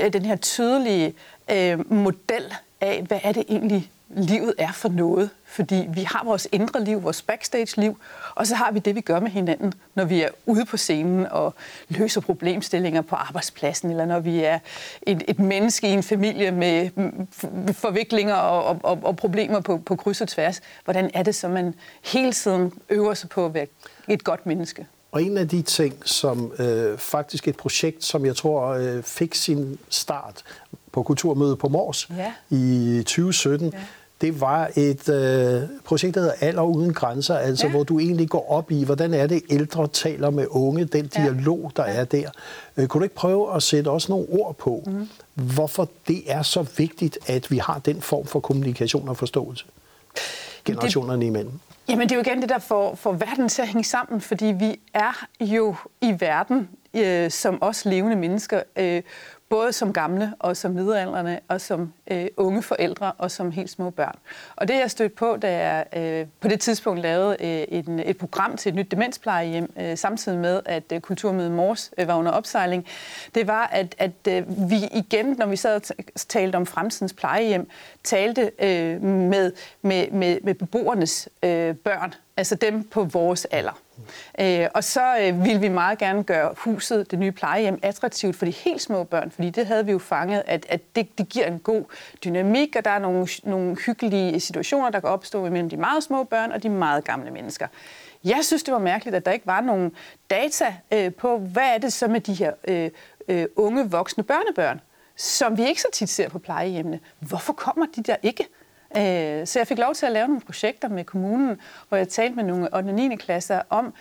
øh, 0.00 0.12
den 0.12 0.24
her 0.24 0.36
tydelige 0.36 1.14
øh, 1.50 1.92
model 1.92 2.54
af, 2.80 3.02
hvad 3.02 3.20
er 3.22 3.32
det 3.32 3.44
egentlig, 3.48 3.90
livet 4.16 4.54
er 4.58 4.72
for 4.72 4.88
noget. 4.88 5.30
Fordi 5.44 5.86
vi 5.88 6.02
har 6.02 6.24
vores 6.24 6.48
indre 6.52 6.84
liv, 6.84 7.02
vores 7.02 7.22
backstage-liv, 7.22 7.98
og 8.34 8.46
så 8.46 8.54
har 8.54 8.72
vi 8.72 8.78
det, 8.78 8.94
vi 8.94 9.00
gør 9.00 9.20
med 9.20 9.30
hinanden, 9.30 9.74
når 9.94 10.04
vi 10.04 10.22
er 10.22 10.28
ude 10.46 10.64
på 10.64 10.76
scenen 10.76 11.26
og 11.26 11.54
løser 11.88 12.20
problemstillinger 12.20 13.02
på 13.02 13.16
arbejdspladsen, 13.16 13.90
eller 13.90 14.06
når 14.06 14.20
vi 14.20 14.40
er 14.40 14.58
et, 15.02 15.22
et 15.28 15.38
menneske 15.38 15.88
i 15.88 15.90
en 15.90 16.02
familie 16.02 16.50
med 16.50 16.90
forviklinger 17.72 18.34
og, 18.34 18.80
og, 18.82 18.98
og 19.02 19.16
problemer 19.16 19.60
på, 19.60 19.78
på 19.78 19.96
kryds 19.96 20.20
og 20.20 20.28
tværs. 20.28 20.60
Hvordan 20.84 21.10
er 21.14 21.22
det 21.22 21.34
så, 21.34 21.48
man 21.48 21.74
hele 22.04 22.32
tiden 22.32 22.72
øver 22.90 23.14
sig 23.14 23.28
på 23.28 23.46
at 23.46 23.54
være 23.54 23.66
et 24.08 24.24
godt 24.24 24.46
menneske? 24.46 24.86
Og 25.12 25.22
en 25.22 25.36
af 25.36 25.48
de 25.48 25.62
ting, 25.62 25.94
som 26.04 26.52
øh, 26.58 26.98
faktisk 26.98 27.48
et 27.48 27.56
projekt, 27.56 28.04
som 28.04 28.26
jeg 28.26 28.36
tror 28.36 28.68
øh, 28.68 29.02
fik 29.02 29.34
sin 29.34 29.78
start 29.88 30.42
på 30.92 31.02
Kulturmødet 31.02 31.58
på 31.58 31.68
Mors 31.68 32.10
ja. 32.16 32.32
i 32.50 33.02
2017, 33.06 33.70
ja 33.72 33.78
det 34.20 34.40
var 34.40 34.70
et 34.76 35.08
øh, 35.08 35.62
projekt, 35.84 36.14
der 36.14 36.20
hedder 36.20 36.34
Alder 36.40 36.62
uden 36.62 36.94
grænser, 36.94 37.36
altså 37.36 37.66
ja. 37.66 37.70
hvor 37.70 37.84
du 37.84 37.98
egentlig 37.98 38.28
går 38.28 38.50
op 38.50 38.70
i, 38.70 38.84
hvordan 38.84 39.14
er 39.14 39.26
det, 39.26 39.42
ældre 39.50 39.88
taler 39.88 40.30
med 40.30 40.46
unge, 40.50 40.84
den 40.84 41.06
dialog, 41.06 41.72
der 41.76 41.84
ja. 41.84 41.92
er 41.92 42.04
der. 42.04 42.30
Øh, 42.76 42.86
kunne 42.86 42.98
du 42.98 43.04
ikke 43.04 43.14
prøve 43.14 43.56
at 43.56 43.62
sætte 43.62 43.90
også 43.90 44.12
nogle 44.12 44.26
ord 44.28 44.56
på, 44.56 44.82
mm. 44.86 45.08
hvorfor 45.34 45.88
det 46.08 46.22
er 46.26 46.42
så 46.42 46.66
vigtigt, 46.76 47.18
at 47.26 47.50
vi 47.50 47.58
har 47.58 47.78
den 47.78 48.00
form 48.00 48.26
for 48.26 48.40
kommunikation 48.40 49.08
og 49.08 49.16
forståelse 49.16 49.64
generationerne 50.64 51.20
det, 51.20 51.26
imellem? 51.26 51.52
Jamen 51.88 52.08
det 52.08 52.12
er 52.12 52.16
jo 52.16 52.22
igen 52.22 52.40
det, 52.40 52.48
der 52.48 52.58
får, 52.58 52.94
får 52.94 53.12
verden 53.12 53.48
til 53.48 53.62
at 53.62 53.68
hænge 53.68 53.84
sammen, 53.84 54.20
fordi 54.20 54.44
vi 54.44 54.80
er 54.94 55.26
jo 55.40 55.76
i 56.00 56.14
verden 56.18 56.68
øh, 56.94 57.30
som 57.30 57.58
os 57.60 57.84
levende 57.84 58.16
mennesker, 58.16 58.62
øh, 58.76 59.02
både 59.54 59.72
som 59.72 59.92
gamle 59.92 60.34
og 60.38 60.56
som 60.56 60.70
middelaldrende 60.70 61.40
og 61.48 61.60
som 61.60 61.92
øh, 62.10 62.26
unge 62.36 62.62
forældre 62.62 63.12
og 63.12 63.30
som 63.30 63.50
helt 63.50 63.70
små 63.70 63.90
børn. 63.90 64.18
Og 64.56 64.68
det 64.68 64.76
jeg 64.76 64.90
stødt 64.90 65.14
på, 65.14 65.36
da 65.42 65.68
jeg 65.68 65.86
øh, 65.96 66.26
på 66.40 66.48
det 66.48 66.60
tidspunkt 66.60 67.02
lavede 67.02 67.36
øh, 67.40 67.78
et, 67.78 68.02
et 68.06 68.18
program 68.18 68.56
til 68.56 68.70
et 68.70 68.74
nyt 68.74 68.90
demensplejehjem, 68.90 69.72
øh, 69.80 69.98
samtidig 69.98 70.38
med 70.38 70.60
at 70.64 70.92
øh, 70.92 71.00
Kulturmødet 71.00 71.52
Mors 71.52 71.90
øh, 71.98 72.08
var 72.08 72.14
under 72.14 72.32
opsejling, 72.32 72.86
det 73.34 73.46
var, 73.46 73.66
at, 73.66 73.94
at 73.98 74.28
øh, 74.28 74.70
vi 74.70 74.76
igen, 74.92 75.36
når 75.38 75.46
vi 75.46 75.56
sad 75.56 75.74
og 75.74 75.96
talte 76.16 76.56
om 76.56 76.66
fremtidens 76.66 77.12
plejehjem, 77.12 77.68
talte 78.04 78.50
øh, 78.58 79.02
med, 79.02 79.52
med, 79.82 80.10
med, 80.10 80.38
med 80.42 80.54
beboernes 80.54 81.28
øh, 81.42 81.74
børn, 81.76 82.14
altså 82.36 82.54
dem 82.54 82.84
på 82.84 83.04
vores 83.04 83.44
alder. 83.44 83.80
Øh, 84.40 84.68
og 84.74 84.84
så 84.84 85.18
øh, 85.20 85.44
ville 85.44 85.60
vi 85.60 85.68
meget 85.68 85.98
gerne 85.98 86.24
gøre 86.24 86.54
huset, 86.56 87.10
det 87.10 87.18
nye 87.18 87.32
plejehjem, 87.32 87.78
attraktivt 87.82 88.36
for 88.36 88.44
de 88.44 88.50
helt 88.50 88.82
små 88.82 89.04
børn, 89.04 89.30
fordi 89.30 89.50
det 89.50 89.66
havde 89.66 89.86
vi 89.86 89.92
jo 89.92 89.98
fanget, 89.98 90.42
at, 90.46 90.66
at 90.68 90.80
det, 90.96 91.18
det 91.18 91.28
giver 91.28 91.46
en 91.46 91.58
god 91.58 91.84
dynamik, 92.24 92.76
og 92.76 92.84
der 92.84 92.90
er 92.90 92.98
nogle, 92.98 93.28
nogle 93.42 93.76
hyggelige 93.76 94.40
situationer, 94.40 94.90
der 94.90 95.00
kan 95.00 95.08
opstå 95.08 95.42
mellem 95.48 95.70
de 95.70 95.76
meget 95.76 96.02
små 96.02 96.24
børn 96.24 96.52
og 96.52 96.62
de 96.62 96.68
meget 96.68 97.04
gamle 97.04 97.30
mennesker. 97.30 97.66
Jeg 98.24 98.38
synes, 98.42 98.62
det 98.62 98.74
var 98.74 98.80
mærkeligt, 98.80 99.16
at 99.16 99.26
der 99.26 99.32
ikke 99.32 99.46
var 99.46 99.60
nogen 99.60 99.92
data 100.30 100.74
øh, 100.92 101.14
på, 101.14 101.38
hvad 101.38 101.74
er 101.74 101.78
det 101.78 101.92
så 101.92 102.08
med 102.08 102.20
de 102.20 102.34
her 102.34 102.52
øh, 102.68 102.90
øh, 103.28 103.46
unge, 103.56 103.90
voksne 103.90 104.24
børnebørn, 104.24 104.80
som 105.16 105.56
vi 105.56 105.66
ikke 105.66 105.80
så 105.80 105.88
tit 105.92 106.08
ser 106.08 106.28
på 106.28 106.38
plejehjemmene. 106.38 107.00
Hvorfor 107.18 107.52
kommer 107.52 107.86
de 107.96 108.02
der 108.02 108.16
ikke? 108.22 108.48
Øh, 108.96 109.46
så 109.46 109.58
jeg 109.58 109.66
fik 109.66 109.78
lov 109.78 109.94
til 109.94 110.06
at 110.06 110.12
lave 110.12 110.26
nogle 110.26 110.40
projekter 110.40 110.88
med 110.88 111.04
kommunen, 111.04 111.60
hvor 111.88 111.96
jeg 111.96 112.08
talte 112.08 112.36
med 112.36 112.44
nogle 112.44 112.74
8. 112.76 112.88
og 112.88 112.94
9. 112.94 113.16
klasser 113.16 113.62
om, 113.70 113.94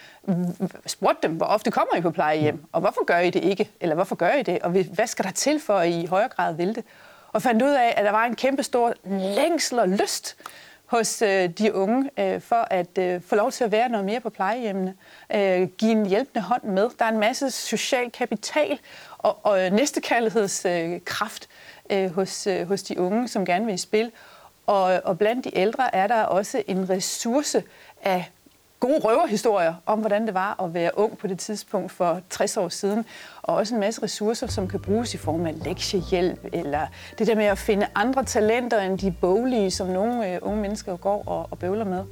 spurgte 0.86 1.27
dem, 1.27 1.38
hvor 1.38 1.45
ofte 1.45 1.71
kommer 1.71 1.95
I 1.95 2.01
på 2.01 2.12
plejehjem, 2.12 2.63
og 2.71 2.82
hvorfor 2.82 3.06
gør 3.06 3.19
I 3.19 3.29
det 3.29 3.43
ikke, 3.43 3.69
eller 3.79 3.95
hvorfor 3.95 4.15
gør 4.15 4.32
I 4.32 4.43
det, 4.43 4.60
og 4.60 4.69
hvad 4.69 5.08
skal 5.08 5.25
der 5.25 5.32
til 5.32 5.60
for, 5.60 5.73
at 5.73 5.89
I 5.89 6.01
i 6.01 6.06
højere 6.06 6.29
grad 6.29 6.56
vil 6.56 6.75
det? 6.75 6.84
Og 7.32 7.41
fandt 7.41 7.62
ud 7.62 7.71
af, 7.71 7.93
at 7.97 8.06
der 8.06 8.12
var 8.12 8.25
en 8.25 8.36
kæmpe 8.36 8.63
stor 8.63 8.93
længsel 9.06 9.79
og 9.79 9.89
lyst 9.89 10.38
hos 10.86 11.21
øh, 11.21 11.49
de 11.49 11.73
unge 11.73 12.10
øh, 12.19 12.41
for 12.41 12.67
at 12.71 12.97
øh, 12.97 13.21
få 13.21 13.36
lov 13.36 13.51
til 13.51 13.63
at 13.63 13.71
være 13.71 13.89
noget 13.89 14.06
mere 14.06 14.19
på 14.19 14.29
plejehjemmene. 14.29 14.95
Øh, 15.36 15.67
give 15.67 15.91
en 15.91 16.06
hjælpende 16.06 16.41
hånd 16.41 16.63
med. 16.63 16.89
Der 16.99 17.06
er 17.06 17.10
en 17.10 17.19
masse 17.19 17.51
social 17.51 18.12
kapital 18.12 18.79
og, 19.17 19.45
og 19.45 19.65
øh, 19.65 19.71
næstekærlighedskraft 19.71 21.49
øh, 21.89 22.15
hos, 22.15 22.47
øh, 22.47 22.67
hos 22.67 22.84
de 22.84 22.99
unge, 22.99 23.27
som 23.27 23.45
gerne 23.45 23.65
vil 23.65 23.73
i 23.73 23.77
spil. 23.77 24.12
Og, 24.65 25.02
og 25.04 25.17
blandt 25.17 25.45
de 25.45 25.58
ældre 25.58 25.95
er 25.95 26.08
der 26.08 26.23
også 26.23 26.63
en 26.67 26.89
ressource 26.89 27.63
af 28.02 28.32
gode 28.88 29.00
røverhistorier 29.00 29.74
om, 29.86 30.00
hvordan 30.00 30.26
det 30.26 30.34
var 30.34 30.63
at 30.63 30.74
være 30.74 30.98
ung 30.98 31.17
på 31.17 31.28
det 31.28 31.39
tidspunkt 31.39 31.91
for 31.91 32.22
60 32.30 32.58
år 32.58 32.69
siden. 32.69 33.06
Og 33.41 33.56
også 33.56 33.74
en 33.74 33.80
masse 33.80 34.04
ressourcer, 34.04 34.48
som 34.48 34.67
kan 34.67 34.80
bruges 34.80 35.13
i 35.13 35.17
form 35.17 35.46
af 35.46 35.54
lektiehjælp, 35.65 36.39
eller 36.54 36.88
det 37.17 37.28
der 37.28 37.36
med 37.36 37.46
at 37.46 37.58
finde 37.58 37.88
andre 37.96 38.24
talenter 38.24 38.82
end 38.82 39.00
de 39.00 39.12
boglige, 39.22 39.72
som 39.72 39.88
nogle 39.88 40.34
øh, 40.34 40.39
unge 40.41 40.62
mennesker 40.62 40.98
går 40.98 41.24
og, 41.28 41.48
og 41.52 41.60
bøvler 41.60 41.86
med. 41.86 42.04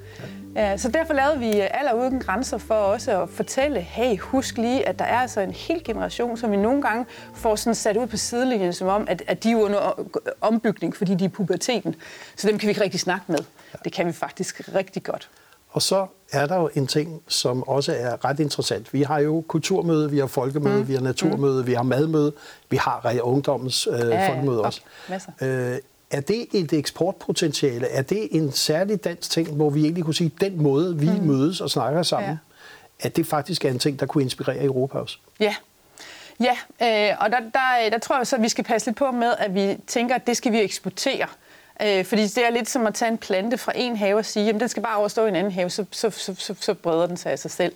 Ja, 0.55 0.77
så 0.77 0.89
derfor 0.89 1.13
lavede 1.13 1.39
vi 1.39 1.61
øh, 1.61 1.67
aller 1.71 1.93
uden 1.93 2.19
grænser 2.19 2.57
for 2.57 2.75
også 2.75 3.21
at 3.21 3.29
fortælle, 3.29 3.79
hey, 3.79 4.17
husk 4.17 4.57
lige, 4.57 4.87
at 4.87 4.99
der 4.99 5.05
er 5.05 5.19
altså 5.19 5.41
en 5.41 5.51
hel 5.51 5.83
generation, 5.83 6.37
som 6.37 6.51
vi 6.51 6.57
nogle 6.57 6.81
gange 6.81 7.05
får 7.33 7.55
sådan 7.55 7.75
sat 7.75 7.97
ud 7.97 8.07
på 8.07 8.17
sidelinjen, 8.17 8.73
som 8.73 8.87
om, 8.87 9.05
at, 9.09 9.23
at 9.27 9.43
de 9.43 9.51
er 9.51 9.55
under 9.55 9.99
ombygning, 10.41 10.95
fordi 10.95 11.15
de 11.15 11.25
er 11.25 11.29
puberteten. 11.29 11.95
Så 12.35 12.47
dem 12.47 12.57
kan 12.57 12.67
vi 12.67 12.71
ikke 12.71 12.83
rigtig 12.83 12.99
snakke 12.99 13.25
med. 13.27 13.39
Det 13.83 13.93
kan 13.93 14.07
vi 14.07 14.11
faktisk 14.11 14.75
rigtig 14.75 15.03
godt. 15.03 15.29
Og 15.71 15.81
så 15.81 16.07
er 16.31 16.45
der 16.45 16.55
jo 16.55 16.69
en 16.75 16.87
ting, 16.87 17.23
som 17.27 17.67
også 17.67 17.93
er 17.93 18.25
ret 18.25 18.39
interessant. 18.39 18.93
Vi 18.93 19.01
har 19.01 19.19
jo 19.19 19.43
kulturmøde, 19.47 20.11
vi 20.11 20.19
har 20.19 20.27
folkemøde, 20.27 20.79
mm. 20.79 20.87
vi 20.87 20.93
har 20.93 21.01
naturmøde, 21.01 21.61
mm. 21.61 21.67
vi 21.67 21.73
har 21.73 21.83
madmøde, 21.83 22.33
vi 22.69 22.77
har 22.77 23.19
ungdommens 23.21 23.87
øh, 23.87 23.99
ja, 23.99 24.29
folkemøde 24.29 24.61
også. 24.61 24.81
Øh, 25.41 25.77
er 26.11 26.21
det 26.21 26.47
et 26.53 26.73
eksportpotentiale? 26.73 27.87
Er 27.87 28.01
det 28.01 28.27
en 28.31 28.51
særlig 28.51 29.03
dansk 29.03 29.31
ting, 29.31 29.51
hvor 29.55 29.69
vi 29.69 29.81
egentlig 29.83 30.03
kunne 30.03 30.13
sige, 30.13 30.31
at 30.35 30.41
den 30.41 30.63
måde, 30.63 30.99
vi 30.99 31.09
mm. 31.09 31.27
mødes 31.27 31.61
og 31.61 31.69
snakker 31.69 32.03
sammen, 32.03 32.31
ja. 32.31 32.37
at 33.07 33.15
det 33.15 33.27
faktisk 33.27 33.65
er 33.65 33.69
en 33.69 33.79
ting, 33.79 33.99
der 33.99 34.05
kunne 34.05 34.23
inspirere 34.23 34.63
Europa 34.63 34.97
også? 34.97 35.17
Ja, 35.39 35.55
Ja, 36.39 36.57
øh, 36.81 37.17
og 37.19 37.31
der, 37.31 37.39
der, 37.39 37.89
der 37.91 37.97
tror 37.97 38.17
jeg 38.17 38.27
så, 38.27 38.35
at 38.35 38.41
vi 38.41 38.49
skal 38.49 38.63
passe 38.63 38.87
lidt 38.87 38.97
på 38.97 39.11
med, 39.11 39.33
at 39.37 39.55
vi 39.55 39.77
tænker, 39.87 40.15
at 40.15 40.27
det 40.27 40.37
skal 40.37 40.51
vi 40.51 40.59
eksportere. 40.59 41.21
Øh, 41.23 41.50
fordi 41.79 42.21
det 42.21 42.37
er 42.37 42.49
lidt 42.49 42.69
som 42.69 42.87
at 42.87 42.93
tage 42.93 43.11
en 43.11 43.17
plante 43.17 43.57
fra 43.57 43.71
en 43.75 43.95
have 43.95 44.17
og 44.17 44.25
sige, 44.25 44.49
at 44.49 44.59
den 44.59 44.69
skal 44.69 44.83
bare 44.83 44.97
overstå 44.97 45.25
i 45.25 45.29
en 45.29 45.35
anden 45.35 45.53
have, 45.53 45.69
så, 45.69 45.85
så, 45.91 46.09
så, 46.09 46.35
så, 46.35 46.55
så 46.59 46.73
breder 46.73 47.07
den 47.07 47.17
sig 47.17 47.31
af 47.31 47.39
sig 47.39 47.51
selv. 47.51 47.73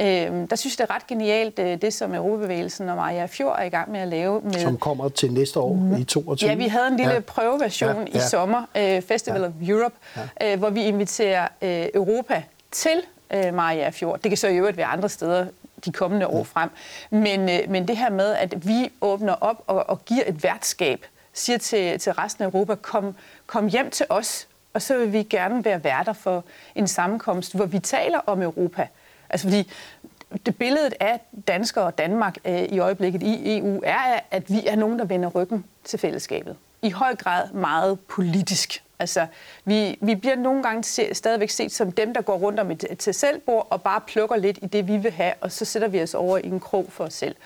Øh, 0.00 0.06
der 0.50 0.56
synes 0.56 0.78
jeg, 0.78 0.86
det 0.88 0.92
er 0.92 0.94
ret 0.94 1.06
genialt, 1.06 1.58
øh, 1.58 1.82
det 1.82 1.94
som 1.94 2.14
Europabevægelsen 2.14 2.88
og 2.88 2.96
Maja 2.96 3.26
Fjord 3.26 3.56
er 3.58 3.64
i 3.64 3.68
gang 3.68 3.90
med 3.90 4.00
at 4.00 4.08
lave. 4.08 4.40
Med, 4.40 4.52
som 4.52 4.78
kommer 4.78 5.08
til 5.08 5.32
næste 5.32 5.60
år 5.60 5.74
mm. 5.74 5.96
i 5.96 6.04
22. 6.04 6.50
Ja, 6.50 6.56
vi 6.56 6.66
havde 6.66 6.88
en 6.88 6.96
lille 6.96 7.12
ja. 7.12 7.20
prøveversion 7.20 8.06
ja, 8.06 8.12
ja. 8.14 8.18
i 8.18 8.28
sommer, 8.28 8.64
øh, 8.76 9.02
Festival 9.02 9.40
ja. 9.40 9.46
of 9.46 9.52
Europe, 9.68 9.94
ja. 10.40 10.52
øh, 10.52 10.58
hvor 10.58 10.70
vi 10.70 10.84
inviterer 10.84 11.48
øh, 11.62 11.86
Europa 11.94 12.42
til 12.70 13.02
øh, 13.30 13.54
Maja 13.54 13.90
Fjord. 13.90 14.20
Det 14.20 14.30
kan 14.30 14.36
så 14.36 14.48
i 14.48 14.56
øvrigt 14.56 14.76
være 14.76 14.86
andre 14.86 15.08
steder 15.08 15.46
de 15.84 15.92
kommende 15.92 16.26
år 16.26 16.44
frem. 16.44 16.70
Men, 17.10 17.48
øh, 17.48 17.58
men 17.68 17.88
det 17.88 17.96
her 17.96 18.10
med, 18.10 18.34
at 18.34 18.68
vi 18.68 18.90
åbner 19.00 19.32
op 19.32 19.64
og, 19.66 19.90
og 19.90 20.04
giver 20.04 20.22
et 20.26 20.42
værtskab, 20.42 21.06
siger 21.40 21.58
til, 21.58 21.98
til 21.98 22.12
resten 22.12 22.44
af 22.44 22.48
Europa, 22.48 22.74
kom, 22.74 23.14
kom 23.46 23.68
hjem 23.68 23.90
til 23.90 24.06
os, 24.08 24.48
og 24.74 24.82
så 24.82 24.98
vil 24.98 25.12
vi 25.12 25.22
gerne 25.22 25.64
være 25.64 25.84
værter 25.84 26.12
for 26.12 26.44
en 26.74 26.88
sammenkomst, 26.88 27.54
hvor 27.54 27.66
vi 27.66 27.78
taler 27.78 28.18
om 28.18 28.42
Europa. 28.42 28.88
Altså 29.30 29.46
fordi 29.46 29.70
det 30.46 30.56
billedet 30.56 30.94
af 31.00 31.20
danskere 31.48 31.84
og 31.84 31.98
Danmark 31.98 32.36
øh, 32.44 32.62
i 32.62 32.78
øjeblikket 32.78 33.22
i 33.22 33.58
EU 33.58 33.80
er, 33.84 34.20
at 34.30 34.50
vi 34.50 34.66
er 34.66 34.76
nogen, 34.76 34.98
der 34.98 35.04
vender 35.04 35.28
ryggen 35.28 35.64
til 35.84 35.98
fællesskabet. 35.98 36.56
I 36.82 36.90
høj 36.90 37.16
grad 37.16 37.52
meget 37.52 38.00
politisk. 38.00 38.82
Altså, 38.98 39.26
vi, 39.64 39.98
vi 40.00 40.14
bliver 40.14 40.36
nogle 40.36 40.62
gange 40.62 40.84
se, 40.84 41.14
stadigvæk 41.14 41.50
set 41.50 41.72
som 41.72 41.92
dem, 41.92 42.14
der 42.14 42.20
går 42.20 42.36
rundt 42.36 42.60
om 42.60 42.70
et 42.70 42.84
til 42.98 43.14
selvbord 43.14 43.66
og 43.70 43.82
bare 43.82 44.00
plukker 44.00 44.36
lidt 44.36 44.58
i 44.62 44.66
det, 44.66 44.88
vi 44.88 44.96
vil 44.96 45.10
have, 45.10 45.32
og 45.40 45.52
så 45.52 45.64
sætter 45.64 45.88
vi 45.88 46.02
os 46.02 46.14
over 46.14 46.38
i 46.38 46.46
en 46.46 46.60
krog 46.60 46.86
for 46.88 47.04
os 47.04 47.14
selv. 47.14 47.36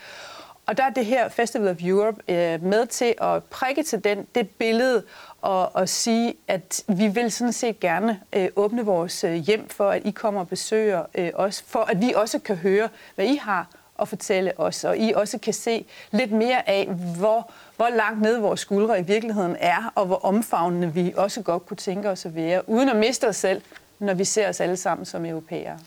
Og 0.67 0.77
der 0.77 0.85
er 0.85 0.91
det 0.91 1.07
her 1.07 1.29
Festival 1.29 1.69
of 1.69 1.77
Europe 1.81 2.23
øh, 2.29 2.63
med 2.63 2.87
til 2.87 3.15
at 3.21 3.45
prikke 3.45 3.83
til 3.83 4.05
den, 4.05 4.27
det 4.35 4.51
billede 4.51 5.03
og, 5.43 5.77
og 5.77 5.89
sige, 5.89 6.35
at 6.49 6.85
vi 6.89 7.09
vil 7.09 7.33
sådan 7.33 7.53
set 7.53 7.81
gerne 7.81 8.21
øh, 8.33 8.49
åbne 8.57 8.85
vores 8.85 9.25
øh, 9.25 9.35
hjem 9.35 9.69
for, 9.69 9.91
at 9.91 10.03
I 10.05 10.11
kommer 10.11 10.41
og 10.41 10.49
besøger 10.49 11.05
øh, 11.15 11.31
os, 11.35 11.65
for 11.67 11.81
at 11.81 12.01
vi 12.01 12.13
også 12.17 12.39
kan 12.39 12.57
høre, 12.57 12.89
hvad 13.15 13.25
I 13.25 13.37
har 13.37 13.69
at 14.01 14.09
fortælle 14.09 14.61
os, 14.61 14.85
og 14.85 14.99
I 14.99 15.13
også 15.13 15.39
kan 15.39 15.53
se 15.53 15.87
lidt 16.11 16.33
mere 16.33 16.69
af, 16.69 16.87
hvor, 17.19 17.51
hvor 17.77 17.89
langt 17.89 18.23
ned 18.23 18.39
vores 18.39 18.61
skuldre 18.61 19.01
i 19.01 19.03
virkeligheden 19.03 19.57
er, 19.61 19.93
og 19.95 20.07
hvor 20.07 20.25
omfavnende 20.25 20.95
vi 20.95 21.15
også 21.17 21.43
godt 21.43 21.67
kunne 21.67 21.77
tænke 21.77 22.11
os 22.11 22.27
at 22.27 22.35
være, 22.35 22.69
uden 22.69 22.89
at 22.89 22.97
miste 22.97 23.29
os 23.29 23.37
selv, 23.37 23.63
når 23.99 24.15
vi 24.15 24.25
ser 24.25 24.49
os 24.49 24.61
alle 24.61 24.77
sammen 24.77 25.05
som 25.05 25.25
europæere. 25.25 25.79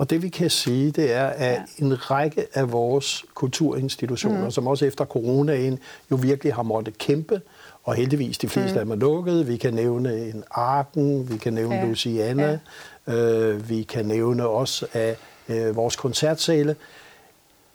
Og 0.00 0.10
det 0.10 0.22
vi 0.22 0.28
kan 0.28 0.50
sige, 0.50 0.90
det 0.90 1.12
er, 1.12 1.26
at 1.26 1.62
ja. 1.78 1.84
en 1.84 2.10
række 2.10 2.46
af 2.54 2.72
vores 2.72 3.24
kulturinstitutioner, 3.34 4.44
mm. 4.44 4.50
som 4.50 4.66
også 4.66 4.86
efter 4.86 5.04
coronaen 5.04 5.78
jo 6.10 6.16
virkelig 6.16 6.54
har 6.54 6.62
måttet 6.62 6.98
kæmpe, 6.98 7.40
og 7.84 7.94
heldigvis 7.94 8.38
de 8.38 8.48
fleste 8.48 8.72
mm. 8.72 8.78
af 8.78 8.84
dem 8.84 8.90
er 8.90 8.96
lukket. 8.96 9.48
Vi 9.48 9.56
kan 9.56 9.74
nævne 9.74 10.28
en 10.28 10.44
Arken, 10.50 11.30
vi 11.30 11.36
kan 11.36 11.52
nævne 11.52 11.74
ja. 11.74 11.84
Louisiana, 11.84 12.58
ja. 13.06 13.14
øh, 13.14 13.68
vi 13.68 13.82
kan 13.82 14.06
nævne 14.06 14.46
også 14.46 14.86
af 14.92 15.16
øh, 15.48 15.76
vores 15.76 15.96
koncertsale. 15.96 16.76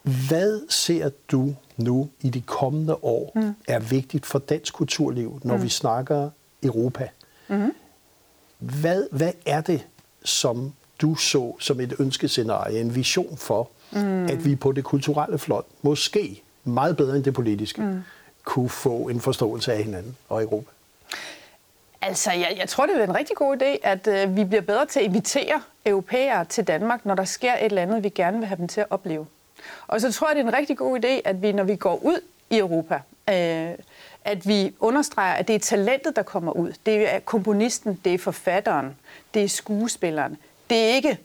Hvad 0.02 0.70
ser 0.70 1.10
du 1.32 1.56
nu 1.78 2.10
i 2.22 2.30
de 2.30 2.42
kommende 2.42 3.04
år 3.04 3.32
mm. 3.36 3.56
er 3.68 3.80
vigtigt 3.80 4.26
for 4.26 4.40
dansk 4.40 4.74
kulturliv, 4.74 5.40
når 5.44 5.58
mm. 5.58 5.64
vi 5.64 5.70
snakker 5.70 6.30
Europa? 6.64 7.10
Mm. 7.48 7.72
Hvad, 8.60 9.04
hvad 9.12 9.32
er 9.46 9.62
det, 9.62 9.86
som 10.24 10.74
du 11.02 11.16
så 11.16 11.56
som 11.60 11.80
et 11.80 11.94
ønskescenarie, 12.00 12.82
en 12.82 12.96
vision 12.96 13.38
for, 13.38 13.70
mm. 13.92 14.26
at 14.26 14.46
vi 14.46 14.56
på 14.56 14.72
det 14.72 14.84
kulturelle 14.84 15.38
flot, 15.38 15.66
måske 15.82 16.42
meget 16.64 16.98
bedre 16.98 17.16
end 17.16 17.24
det 17.24 17.34
politiske, 17.34 17.82
mm. 17.82 18.02
kunne 18.44 18.70
få 18.70 18.98
en 18.98 19.22
forståelse 19.22 19.74
af 19.74 19.84
hinanden 19.84 20.18
og 20.30 20.44
Europa? 20.44 20.72
Altså, 22.02 22.32
jeg, 22.32 22.56
jeg 22.58 22.70
tror, 22.70 22.86
det 22.86 23.00
er 23.00 23.04
en 23.04 23.16
rigtig 23.16 23.36
god 23.36 23.58
idé, 23.62 23.78
at 23.84 24.08
øh, 24.08 24.38
vi 24.38 24.44
bliver 24.44 24.62
bedre 24.62 24.86
til 24.86 25.00
at 25.00 25.06
invitere 25.06 25.62
europæere 25.86 26.46
til 26.46 26.64
Danmark, 26.64 27.06
når 27.06 27.16
der 27.16 27.26
sker 27.26 27.54
et 27.54 27.66
eller 27.66 27.82
andet, 27.82 28.04
vi 28.04 28.10
gerne 28.10 28.38
vil 28.38 28.48
have 28.48 28.58
dem 28.58 28.68
til 28.68 28.82
at 28.82 28.88
opleve. 28.90 29.26
Og 29.88 30.02
så 30.02 30.12
tror 30.12 30.30
jeg, 30.30 30.36
det 30.36 30.44
er 30.44 30.48
en 30.48 30.54
rigtig 30.54 30.78
god 30.78 31.00
idé, 31.00 31.22
at 31.26 31.42
vi, 31.42 31.52
når 31.52 31.64
vi 31.64 31.76
går 31.76 32.00
ud 32.04 32.20
i 32.50 32.58
Europa, 32.58 32.96
øh, 33.30 33.76
at 34.26 34.48
vi 34.48 34.74
understreger, 34.80 35.34
at 35.34 35.48
det 35.48 35.56
er 35.56 35.60
talentet, 35.60 36.16
der 36.16 36.24
kommer 36.24 36.52
ud. 36.52 36.74
Det 36.86 37.14
er 37.14 37.20
komponisten, 37.20 38.00
det 38.06 38.14
er 38.14 38.18
forfatteren, 38.18 38.96
det 39.34 39.44
er 39.44 39.48
skuespilleren, 39.48 40.38
det 40.70 40.78
er 40.78 40.88
ikke 40.88 41.18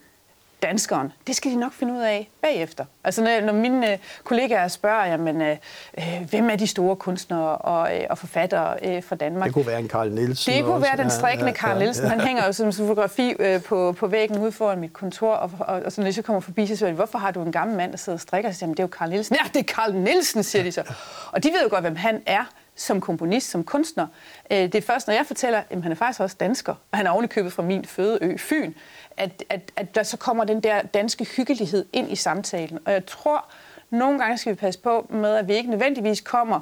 danskeren. 0.62 1.12
Det 1.26 1.36
skal 1.36 1.50
de 1.50 1.56
nok 1.56 1.72
finde 1.72 1.92
ud 1.92 1.98
af 1.98 2.30
bagefter. 2.42 2.84
Altså 3.04 3.22
når, 3.22 3.40
når 3.40 3.52
mine 3.52 3.92
øh, 3.92 3.98
kollegaer 4.24 4.68
spørger, 4.68 5.06
jamen, 5.06 5.42
øh, 5.42 5.56
øh, 5.98 6.26
hvem 6.30 6.50
er 6.50 6.56
de 6.56 6.66
store 6.66 6.96
kunstnere 6.96 7.56
og, 7.56 7.96
øh, 7.96 8.06
og 8.10 8.18
forfattere 8.18 8.76
øh, 8.82 9.02
fra 9.02 9.16
Danmark? 9.16 9.46
Det 9.46 9.54
kunne 9.54 9.66
være 9.66 9.78
en 9.78 9.88
Karl 9.88 10.10
Nielsen. 10.10 10.54
Det 10.54 10.64
kunne 10.64 10.74
også. 10.74 10.86
være 10.86 10.96
den 10.96 11.10
strikkende 11.10 11.44
ja, 11.44 11.68
ja, 11.68 11.68
Karl 11.68 11.78
Nielsen. 11.78 12.04
Ja. 12.04 12.10
Han 12.10 12.20
hænger 12.20 12.46
jo 12.46 12.52
som 12.52 12.72
fotografi 12.72 13.34
øh, 13.38 13.62
på, 13.62 13.92
på 13.92 14.06
væggen 14.06 14.38
ude 14.38 14.52
foran 14.52 14.80
mit 14.80 14.92
kontor, 14.92 15.32
og, 15.34 15.50
og, 15.58 15.82
og 15.84 15.92
så 15.92 16.00
når 16.00 16.12
jeg 16.16 16.24
kommer 16.24 16.40
forbi, 16.40 16.66
så 16.66 16.76
siger 16.76 16.88
de, 16.88 16.94
hvorfor 16.94 17.18
har 17.18 17.30
du 17.30 17.42
en 17.42 17.52
gammel 17.52 17.76
mand, 17.76 17.90
der 17.90 17.98
sidder 17.98 18.16
og 18.16 18.20
strikker? 18.20 18.52
Så 18.52 18.58
siger, 18.58 18.70
det 18.70 18.78
er 18.78 18.82
jo 18.82 18.88
Karl 18.88 19.10
Nielsen. 19.10 19.36
Ja, 19.36 19.48
det 19.54 19.70
er 19.70 19.74
Karl 19.74 19.94
Nielsen, 19.94 20.42
siger 20.42 20.62
de 20.62 20.72
så. 20.72 20.82
Og 21.32 21.42
de 21.42 21.48
ved 21.48 21.62
jo 21.62 21.68
godt, 21.70 21.80
hvem 21.80 21.96
han 21.96 22.22
er 22.26 22.44
som 22.80 23.00
komponist, 23.00 23.50
som 23.50 23.64
kunstner. 23.64 24.06
Øh, 24.50 24.58
det 24.58 24.74
er 24.74 24.82
først, 24.82 25.06
når 25.06 25.14
jeg 25.14 25.26
fortæller, 25.26 25.62
at 25.70 25.82
han 25.82 25.92
er 25.92 25.96
faktisk 25.96 26.20
også 26.20 26.36
dansker, 26.40 26.74
og 26.90 26.98
han 26.98 27.06
er 27.06 27.10
ovenikøbet 27.10 27.52
fra 27.52 27.62
min 27.62 27.84
fødeø, 27.84 28.36
Fyn, 28.38 28.72
at, 29.16 29.44
at, 29.48 29.72
at 29.76 29.94
der 29.94 30.02
så 30.02 30.16
kommer 30.16 30.44
den 30.44 30.60
der 30.60 30.82
danske 30.82 31.24
hyggelighed 31.24 31.84
ind 31.92 32.12
i 32.12 32.16
samtalen. 32.16 32.78
Og 32.84 32.92
jeg 32.92 33.06
tror, 33.06 33.44
nogle 33.90 34.18
gange 34.18 34.38
skal 34.38 34.52
vi 34.52 34.56
passe 34.56 34.80
på 34.80 35.06
med, 35.10 35.34
at 35.36 35.48
vi 35.48 35.54
ikke 35.54 35.70
nødvendigvis 35.70 36.20
kommer 36.20 36.60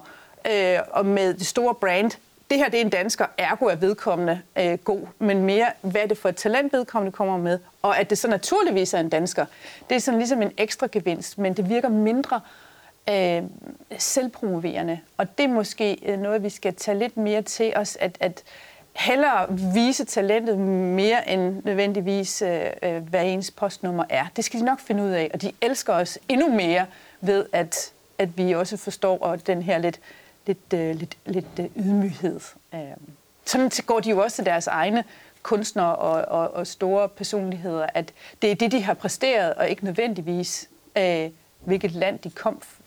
øh, 0.51 0.79
og 0.91 1.07
med 1.07 1.35
det 1.35 1.47
store 1.47 1.75
brand. 1.75 2.11
Det 2.51 2.59
her 2.59 2.69
det 2.69 2.81
er 2.81 2.85
en 2.85 2.91
dansker, 2.91 3.27
ergo 3.39 3.67
er 3.67 3.75
vedkommende 3.75 4.41
øh, 4.59 4.79
god, 4.79 5.01
men 5.19 5.43
mere, 5.43 5.73
hvad 5.81 6.03
er 6.03 6.07
det 6.07 6.19
for 6.19 6.29
et 6.29 6.37
talent, 6.37 6.73
vedkommende 6.73 7.13
kommer 7.13 7.37
med, 7.37 7.59
og 7.83 7.99
at 7.99 8.11
det 8.11 8.19
så 8.19 8.29
naturligvis 8.29 8.95
er 8.95 9.01
en 9.01 9.09
dansker. 9.09 9.47
Det 9.91 9.97
er 9.97 10.01
sådan 10.01 10.19
ligesom 10.19 10.43
en 10.43 10.53
ekstra 10.57 10.89
gevinst, 10.93 11.39
men 11.39 11.55
det 11.55 11.69
virker 11.69 11.89
mindre 11.89 12.41
øh, 13.11 13.43
selvpromoverende. 13.99 15.01
Og 15.17 15.39
det 15.39 15.45
er 15.45 15.49
måske 15.49 15.99
øh, 16.03 16.19
noget, 16.19 16.43
vi 16.43 16.49
skal 16.49 16.75
tage 16.75 16.99
lidt 16.99 17.17
mere 17.17 17.43
til 17.43 17.73
os, 17.77 17.97
at, 18.01 18.17
at 18.21 18.43
hellere 18.99 19.47
vise 19.75 20.05
talentet 20.05 20.59
mere 20.59 21.31
end 21.31 21.63
nødvendigvis, 21.65 22.43
øh, 22.43 22.65
øh, 22.83 23.09
hvad 23.09 23.25
ens 23.25 23.51
postnummer 23.51 24.05
er. 24.09 24.27
Det 24.37 24.45
skal 24.45 24.61
de 24.61 24.65
nok 24.65 24.81
finde 24.81 25.03
ud 25.03 25.11
af, 25.11 25.31
og 25.35 25.43
de 25.43 25.53
elsker 25.63 25.93
os 25.93 26.19
endnu 26.29 26.49
mere 26.49 26.87
ved, 27.21 27.47
at, 27.53 27.93
at 28.19 28.39
vi 28.39 28.53
også 28.53 28.77
forstår 28.77 29.19
og 29.19 29.47
den 29.47 29.63
her 29.63 29.79
lidt, 29.79 30.01
lidt, 30.47 30.73
øh, 30.75 30.97
lidt, 30.97 31.17
lidt 31.27 31.47
øh, 31.61 31.67
ydmyghed. 31.77 32.41
Øh. 32.75 32.81
Sådan 33.45 33.71
går 33.87 34.01
de 34.01 34.11
jo 34.11 34.23
også 34.23 34.37
til 34.37 34.47
deres 34.47 34.67
egne 34.67 35.05
kunstnere 35.43 35.97
og, 35.97 36.41
og, 36.41 36.55
og 36.55 36.67
store 36.67 37.09
personligheder, 37.09 37.87
at 37.95 38.13
det 38.43 38.51
er 38.51 38.55
det, 38.55 38.73
de 38.73 38.83
har 38.83 38.95
præsteret, 38.95 39.55
og 39.55 39.69
ikke 39.69 39.85
nødvendigvis, 39.85 40.69
øh, 40.99 41.31
hvilket 41.65 41.93
land 41.93 42.19
de 42.19 42.31
kom 42.31 42.61
fra. 42.61 42.78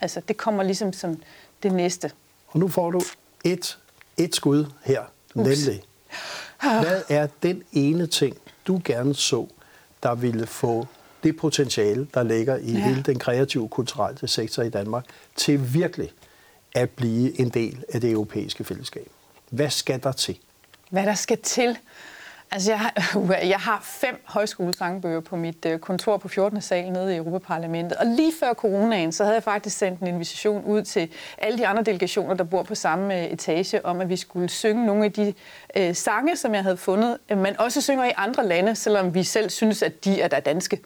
Altså, 0.00 0.20
det 0.28 0.36
kommer 0.36 0.62
ligesom 0.62 0.92
som 0.92 1.20
det 1.62 1.72
næste. 1.72 2.10
Og 2.48 2.58
nu 2.58 2.68
får 2.68 2.90
du 2.90 3.00
et, 3.44 3.78
et 4.16 4.34
skud 4.34 4.66
her 4.84 5.02
Nemlig, 5.34 5.82
hvad 6.60 7.02
er 7.08 7.28
den 7.42 7.62
ene 7.72 8.06
ting, 8.06 8.36
du 8.66 8.80
gerne 8.84 9.14
så, 9.14 9.46
der 10.02 10.14
ville 10.14 10.46
få 10.46 10.86
det 11.22 11.36
potentiale, 11.36 12.08
der 12.14 12.22
ligger 12.22 12.56
i 12.56 12.72
ja. 12.72 12.78
hele 12.78 13.02
den 13.02 13.18
kreative 13.18 13.68
kulturelle 13.68 14.28
sektor 14.28 14.62
i 14.62 14.68
Danmark, 14.68 15.04
til 15.36 15.74
virkelig 15.74 16.12
at 16.74 16.90
blive 16.90 17.40
en 17.40 17.48
del 17.48 17.84
af 17.88 18.00
det 18.00 18.10
europæiske 18.10 18.64
fællesskab? 18.64 19.08
Hvad 19.50 19.70
skal 19.70 20.02
der 20.02 20.12
til? 20.12 20.38
Hvad 20.90 21.06
der 21.06 21.14
skal 21.14 21.38
til? 21.42 21.78
Altså, 22.50 22.70
jeg 22.70 22.80
har, 22.80 22.92
jeg 23.54 23.58
har 23.58 23.80
fem 23.84 24.22
højskolesangbøger 24.24 25.20
på 25.20 25.36
mit 25.36 25.66
øh, 25.66 25.78
kontor 25.78 26.16
på 26.16 26.28
14. 26.28 26.60
sal 26.60 26.92
nede 26.92 27.14
i 27.14 27.16
Europaparlamentet. 27.16 27.98
Og 27.98 28.06
lige 28.06 28.32
før 28.40 28.54
coronaen, 28.54 29.12
så 29.12 29.24
havde 29.24 29.34
jeg 29.34 29.42
faktisk 29.42 29.78
sendt 29.78 30.00
en 30.00 30.06
invitation 30.06 30.64
ud 30.64 30.82
til 30.82 31.08
alle 31.38 31.58
de 31.58 31.66
andre 31.66 31.82
delegationer, 31.82 32.34
der 32.34 32.44
bor 32.44 32.62
på 32.62 32.74
samme 32.74 33.18
øh, 33.18 33.24
etage, 33.24 33.86
om 33.86 34.00
at 34.00 34.08
vi 34.08 34.16
skulle 34.16 34.48
synge 34.48 34.86
nogle 34.86 35.04
af 35.04 35.12
de 35.12 35.34
øh, 35.76 35.94
sange, 35.94 36.36
som 36.36 36.54
jeg 36.54 36.62
havde 36.62 36.76
fundet, 36.76 37.18
øh, 37.30 37.38
men 37.38 37.60
også 37.60 37.80
synger 37.80 38.04
i 38.04 38.12
andre 38.16 38.46
lande, 38.46 38.74
selvom 38.74 39.14
vi 39.14 39.22
selv 39.22 39.50
synes, 39.50 39.82
at 39.82 40.04
de 40.04 40.20
er 40.20 40.28
der 40.28 40.40
danske. 40.40 40.80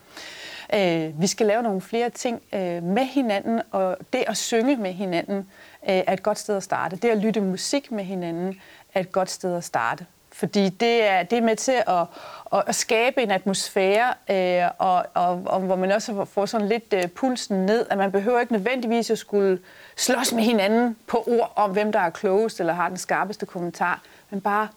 Øh, 0.75 1.21
vi 1.21 1.27
skal 1.27 1.47
lave 1.47 1.63
nogle 1.63 1.81
flere 1.81 2.11
ting 2.11 2.43
øh, 2.53 2.83
med 2.83 3.05
hinanden, 3.05 3.63
og 3.71 3.97
det 4.13 4.25
at 4.27 4.37
synge 4.37 4.77
med 4.77 4.93
hinanden 4.93 5.37
øh, 5.39 5.45
er 5.83 6.13
et 6.13 6.23
godt 6.23 6.39
sted 6.39 6.57
at 6.57 6.63
starte. 6.63 6.97
Det 6.97 7.09
at 7.09 7.19
lytte 7.19 7.41
musik 7.41 7.93
med 7.93 8.05
hinanden 8.05 8.61
er 8.95 9.01
et 9.01 9.13
godt 9.13 9.31
sted 9.31 9.57
at 9.57 9.65
starte. 9.65 10.07
Fordi 10.41 10.69
det 10.69 11.05
er, 11.05 11.23
det 11.23 11.39
er 11.39 11.43
med 11.43 11.57
til 11.57 11.83
at, 11.87 12.07
at, 12.53 12.63
at 12.67 12.75
skabe 12.75 13.23
en 13.23 13.31
atmosfære, 13.31 14.15
øh, 14.31 14.71
og, 14.79 15.07
og, 15.15 15.43
og 15.47 15.61
hvor 15.61 15.77
man 15.77 15.93
også 15.93 16.25
får 16.25 16.47
sådan 16.47 16.69
lidt 16.69 16.95
øh, 16.95 17.09
pulsen 17.09 17.67
ned, 17.67 17.87
at 17.91 17.99
man 17.99 18.13
behøver 18.13 18.41
ikke 18.41 18.53
nødvendigvis 18.53 19.11
at 19.11 19.19
skulle 19.19 19.59
slås 19.97 20.33
med 20.33 20.43
hinanden 20.43 20.97
på 21.07 21.25
ord 21.27 21.53
om, 21.57 21.71
hvem 21.71 21.93
der 21.93 21.99
er 21.99 22.11
klogest 22.11 22.61
eller 22.61 22.73
har 22.73 22.89
den 22.89 22.99
skarpeste 22.99 23.47
kommentar, 23.47 24.03
men 24.31 24.41
bare 24.41 24.69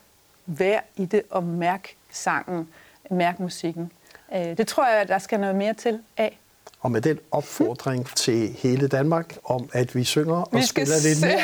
vær 0.45 0.79
i 0.95 1.05
det 1.05 1.21
og 1.29 1.43
mærk 1.43 1.95
sangen, 2.11 2.69
mærk 3.09 3.39
musikken. 3.39 3.91
Øh, 4.35 4.57
det 4.57 4.67
tror 4.67 4.87
jeg, 4.87 5.07
der 5.07 5.17
skal 5.17 5.39
noget 5.39 5.55
mere 5.55 5.73
til 5.73 5.99
af. 6.17 6.39
Og 6.83 6.91
med 6.91 7.01
den 7.01 7.19
opfordring 7.31 8.07
til 8.15 8.49
hele 8.57 8.87
Danmark 8.87 9.37
om, 9.45 9.69
at 9.73 9.95
vi 9.95 10.03
synger 10.03 10.35
og 10.35 10.49
vi 10.51 10.65
spiller 10.65 10.95
lidt 11.03 11.21
mere, 11.21 11.39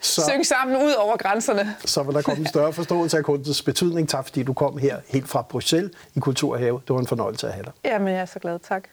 så, 0.00 0.22
synge 0.30 0.44
sammen 0.44 0.76
ud 0.76 0.92
over 0.92 1.16
grænserne. 1.16 1.76
Så 1.84 2.02
vil 2.02 2.14
der 2.14 2.22
komme 2.22 2.40
en 2.40 2.46
større 2.48 2.72
forståelse 2.72 3.18
af 3.18 3.24
kunstens 3.24 3.62
betydning. 3.62 4.08
Tak 4.08 4.24
fordi 4.24 4.42
du 4.42 4.52
kom 4.52 4.78
her 4.78 4.96
helt 5.08 5.28
fra 5.28 5.42
Bruxelles 5.42 5.90
i 6.14 6.18
Kulturhave. 6.20 6.80
Det 6.88 6.94
var 6.94 7.00
en 7.00 7.06
fornøjelse 7.06 7.46
at 7.46 7.52
have 7.52 7.64
dig. 7.64 7.72
Jamen, 7.84 8.08
jeg 8.08 8.20
er 8.20 8.26
så 8.26 8.38
glad. 8.38 8.58
Tak. 8.68 8.88